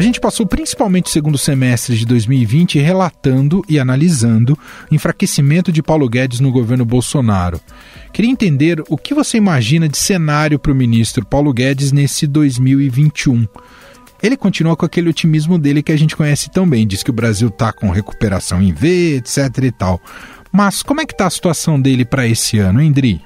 A 0.00 0.02
gente 0.02 0.18
passou 0.18 0.46
principalmente 0.46 1.08
o 1.08 1.10
segundo 1.10 1.36
semestre 1.36 1.94
de 1.94 2.06
2020 2.06 2.78
relatando 2.78 3.62
e 3.68 3.78
analisando 3.78 4.58
o 4.90 4.94
enfraquecimento 4.94 5.70
de 5.70 5.82
Paulo 5.82 6.08
Guedes 6.08 6.40
no 6.40 6.50
governo 6.50 6.86
Bolsonaro. 6.86 7.60
Queria 8.10 8.30
entender 8.30 8.82
o 8.88 8.96
que 8.96 9.12
você 9.12 9.36
imagina 9.36 9.86
de 9.86 9.98
cenário 9.98 10.58
para 10.58 10.72
o 10.72 10.74
ministro 10.74 11.22
Paulo 11.26 11.52
Guedes 11.52 11.92
nesse 11.92 12.26
2021. 12.26 13.46
Ele 14.22 14.38
continua 14.38 14.74
com 14.74 14.86
aquele 14.86 15.10
otimismo 15.10 15.58
dele 15.58 15.82
que 15.82 15.92
a 15.92 15.98
gente 15.98 16.16
conhece 16.16 16.48
tão 16.48 16.66
bem, 16.66 16.86
diz 16.86 17.02
que 17.02 17.10
o 17.10 17.12
Brasil 17.12 17.48
está 17.48 17.70
com 17.70 17.90
recuperação 17.90 18.62
em 18.62 18.72
V, 18.72 19.16
etc 19.16 19.64
e 19.64 19.70
tal. 19.70 20.00
Mas 20.50 20.82
como 20.82 21.02
é 21.02 21.04
que 21.04 21.12
está 21.12 21.26
a 21.26 21.30
situação 21.30 21.78
dele 21.78 22.06
para 22.06 22.26
esse 22.26 22.58
ano, 22.58 22.80
hein, 22.80 22.90
Dri? 22.90 23.20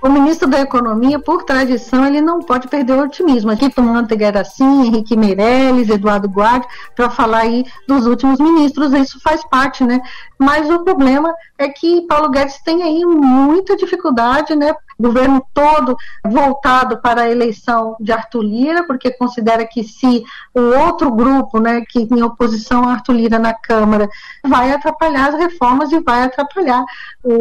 O 0.00 0.08
ministro 0.08 0.48
da 0.48 0.60
Economia, 0.60 1.18
por 1.18 1.42
tradição, 1.42 2.06
ele 2.06 2.20
não 2.20 2.40
pode 2.40 2.68
perder 2.68 2.92
o 2.92 3.02
otimismo. 3.02 3.50
Aqui 3.50 3.68
Manteiga 3.80 4.26
era 4.26 4.42
Henrique 4.60 5.16
Meirelles, 5.16 5.88
Eduardo 5.88 6.28
Guardi, 6.28 6.66
para 6.94 7.10
falar 7.10 7.40
aí 7.40 7.64
dos 7.86 8.06
últimos 8.06 8.38
ministros, 8.38 8.92
isso 8.92 9.20
faz 9.20 9.44
parte, 9.48 9.84
né? 9.84 10.00
Mas 10.38 10.70
o 10.70 10.80
problema 10.80 11.34
é 11.58 11.68
que 11.68 12.02
Paulo 12.02 12.30
Guedes 12.30 12.60
tem 12.62 12.82
aí 12.82 13.04
muita 13.04 13.76
dificuldade, 13.76 14.54
né? 14.54 14.72
Governo 15.00 15.46
todo 15.54 15.96
voltado 16.24 17.00
para 17.00 17.22
a 17.22 17.30
eleição 17.30 17.96
de 18.00 18.12
Arthur 18.12 18.42
Lira, 18.42 18.84
porque 18.84 19.10
considera 19.10 19.66
que 19.66 19.84
se 19.84 20.24
o 20.54 20.60
outro 20.60 21.10
grupo, 21.10 21.60
né, 21.60 21.82
que 21.88 22.00
em 22.00 22.22
oposição 22.22 22.88
a 22.88 22.94
Arthur 22.94 23.12
Lira 23.12 23.38
na 23.38 23.54
Câmara, 23.54 24.08
vai 24.44 24.72
atrapalhar 24.72 25.28
as 25.28 25.38
reformas 25.38 25.92
e 25.92 26.00
vai 26.00 26.22
atrapalhar 26.22 26.84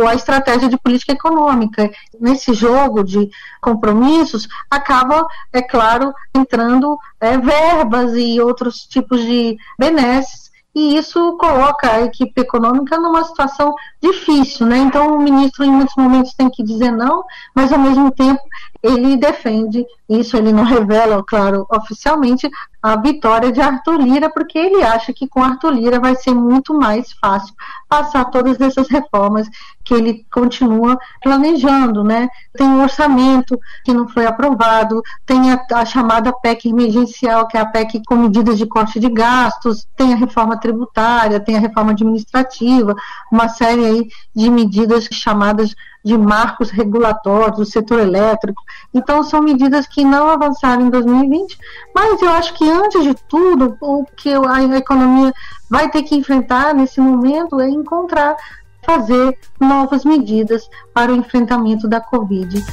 a 0.07 0.15
estratégia 0.15 0.69
de 0.69 0.77
política 0.77 1.13
econômica. 1.13 1.89
Nesse 2.19 2.53
jogo 2.53 3.03
de 3.03 3.29
compromissos, 3.61 4.47
acaba, 4.69 5.25
é 5.51 5.61
claro, 5.61 6.13
entrando 6.35 6.97
é, 7.19 7.37
verbas 7.37 8.13
e 8.15 8.39
outros 8.39 8.85
tipos 8.85 9.21
de 9.21 9.57
benesses 9.77 10.46
e 10.77 10.95
isso 10.95 11.35
coloca 11.37 11.91
a 11.91 12.03
equipe 12.03 12.39
econômica 12.39 12.99
numa 12.99 13.23
situação 13.23 13.73
difícil, 13.99 14.67
né? 14.67 14.77
Então 14.77 15.15
o 15.15 15.19
ministro 15.19 15.65
em 15.65 15.71
muitos 15.71 15.95
momentos 15.95 16.35
tem 16.35 16.51
que 16.51 16.61
dizer 16.61 16.91
não, 16.91 17.23
mas 17.55 17.73
ao 17.73 17.79
mesmo 17.79 18.11
tempo 18.11 18.39
ele 18.81 19.17
defende 19.17 19.85
isso, 20.09 20.37
ele 20.37 20.53
não 20.53 20.63
revela, 20.63 21.23
claro, 21.23 21.65
oficialmente 21.69 22.49
a 22.81 22.95
vitória 22.95 23.51
de 23.51 23.59
Arthur 23.59 23.99
Lira, 23.99 24.29
porque 24.29 24.57
ele 24.57 24.81
acha 24.81 25.11
que 25.11 25.27
com 25.27 25.43
Arthur 25.43 25.71
Lira 25.71 25.99
vai 25.99 26.15
ser 26.15 26.33
muito 26.33 26.73
mais 26.73 27.11
fácil 27.13 27.53
passar 27.89 28.25
todas 28.25 28.61
essas 28.61 28.87
reformas 28.87 29.49
que 29.83 29.93
ele 29.93 30.25
continua 30.31 30.97
planejando, 31.21 32.03
né? 32.03 32.29
Tem 32.53 32.67
um 32.67 32.81
orçamento 32.81 33.59
que 33.83 33.93
não 33.93 34.07
foi 34.07 34.25
aprovado, 34.25 35.01
tem 35.25 35.51
a, 35.51 35.65
a 35.73 35.85
chamada 35.85 36.31
PEC 36.31 36.69
emergencial, 36.69 37.47
que 37.47 37.57
é 37.57 37.61
a 37.61 37.65
PEC 37.65 38.01
com 38.05 38.15
medidas 38.15 38.57
de 38.57 38.65
corte 38.65 38.99
de 38.99 39.09
gastos, 39.09 39.87
tem 39.97 40.13
a 40.13 40.17
reforma 40.17 40.57
tributária, 40.57 41.39
tem 41.39 41.57
a 41.57 41.61
reforma 41.61 41.91
administrativa, 41.91 42.95
uma 43.31 43.49
série 43.49 43.85
aí 43.85 44.07
de 44.35 44.49
medidas 44.49 45.07
chamadas 45.11 45.73
de 46.07 46.17
marcos 46.17 46.69
regulatórios 46.69 47.57
do 47.57 47.65
setor 47.65 47.99
elétrico. 47.99 48.63
Então, 48.93 49.21
são 49.23 49.41
medidas 49.41 49.85
que 49.85 50.05
não 50.05 50.29
avançaram 50.29 50.87
em 50.87 50.89
2020, 50.89 51.57
mas 51.93 52.21
eu 52.21 52.29
acho 52.29 52.53
que, 52.53 52.67
antes 52.67 53.03
de 53.03 53.13
tudo, 53.27 53.77
o 53.81 54.05
que 54.15 54.29
a 54.29 54.77
economia 54.77 55.33
vai 55.69 55.91
ter 55.91 56.03
que 56.03 56.15
enfrentar 56.15 56.73
nesse 56.73 57.01
momento 57.01 57.59
é 57.59 57.69
encontrar, 57.69 58.37
fazer 58.85 59.37
novas 59.59 60.05
medidas 60.05 60.69
para 60.93 61.11
o 61.11 61.15
enfrentamento 61.15 61.89
da 61.89 61.99
Covid. 61.99 62.63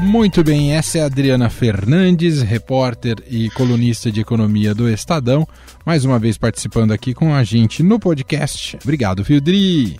Muito 0.00 0.42
bem, 0.42 0.74
essa 0.74 0.98
é 0.98 1.02
a 1.02 1.06
Adriana 1.06 1.48
Fernandes, 1.50 2.42
repórter 2.42 3.22
e 3.30 3.50
colunista 3.50 4.10
de 4.10 4.20
economia 4.20 4.74
do 4.74 4.88
Estadão, 4.88 5.46
mais 5.84 6.04
uma 6.04 6.18
vez 6.18 6.36
participando 6.38 6.92
aqui 6.92 7.14
com 7.14 7.34
a 7.34 7.42
gente 7.42 7.82
no 7.82 7.98
podcast. 7.98 8.78
Obrigado, 8.82 9.24
Fildri. 9.24 9.98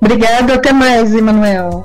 Obrigado, 0.00 0.52
até 0.52 0.72
mais, 0.72 1.14
Emanuel. 1.14 1.84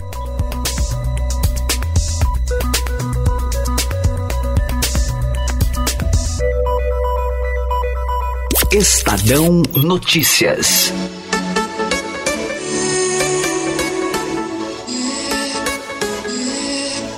Estadão 8.71 9.63
Notícias. 9.75 10.91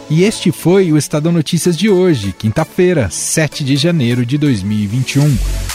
E 0.10 0.24
este 0.24 0.52
foi 0.52 0.92
o 0.92 0.98
Estadão 0.98 1.32
Notícias 1.32 1.78
de 1.78 1.90
hoje, 1.90 2.34
quinta-feira, 2.34 3.10
7 3.10 3.64
de 3.64 3.76
janeiro 3.76 4.26
de 4.26 4.38
2021. 4.38 5.69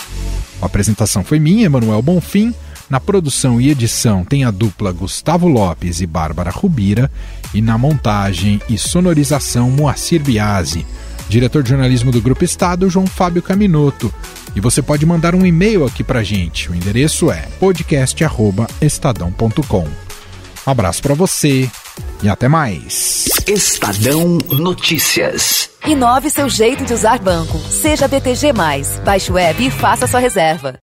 A 0.65 0.67
apresentação 0.67 1.23
foi 1.23 1.39
minha, 1.39 1.67
Emanuel 1.67 2.01
Bonfim. 2.01 2.55
Na 2.89 2.99
produção 2.99 3.61
e 3.61 3.69
edição 3.69 4.25
tem 4.25 4.45
a 4.45 4.51
dupla 4.51 4.93
Gustavo 4.93 5.47
Lopes 5.47 6.01
e 6.01 6.07
Bárbara 6.07 6.51
Rubira. 6.51 7.11
E 7.53 7.61
na 7.61 7.77
montagem 7.77 8.59
e 8.67 8.79
sonorização, 8.79 9.71
Moacir 9.71 10.23
Biasi. 10.23 10.87
Diretor 11.29 11.63
de 11.63 11.69
jornalismo 11.69 12.11
do 12.11 12.23
Grupo 12.23 12.45
Estado, 12.45 12.89
João 12.89 13.07
Fábio 13.07 13.43
Caminoto. 13.43 14.11
E 14.57 14.61
você 14.61 14.81
pode 14.81 15.05
mandar 15.05 15.35
um 15.35 15.45
e-mail 15.45 15.85
aqui 15.85 16.03
pra 16.03 16.23
gente. 16.23 16.71
O 16.71 16.75
endereço 16.75 17.31
é 17.31 17.43
podcast.estadão.com. 17.61 19.87
Um 20.67 20.71
abraço 20.71 21.03
para 21.03 21.13
você 21.13 21.71
e 22.23 22.29
até 22.29 22.49
mais. 22.49 23.27
Estadão 23.47 24.39
Notícias. 24.51 25.71
Inove 25.87 26.31
seu 26.31 26.49
jeito 26.49 26.85
de 26.85 26.95
usar 26.95 27.19
banco. 27.19 27.59
Seja 27.59 28.09
BTG. 28.09 28.53
Baixe 29.05 29.31
o 29.31 29.39
app 29.39 29.67
e 29.67 29.71
faça 29.71 30.07
sua 30.07 30.21
reserva. 30.21 30.79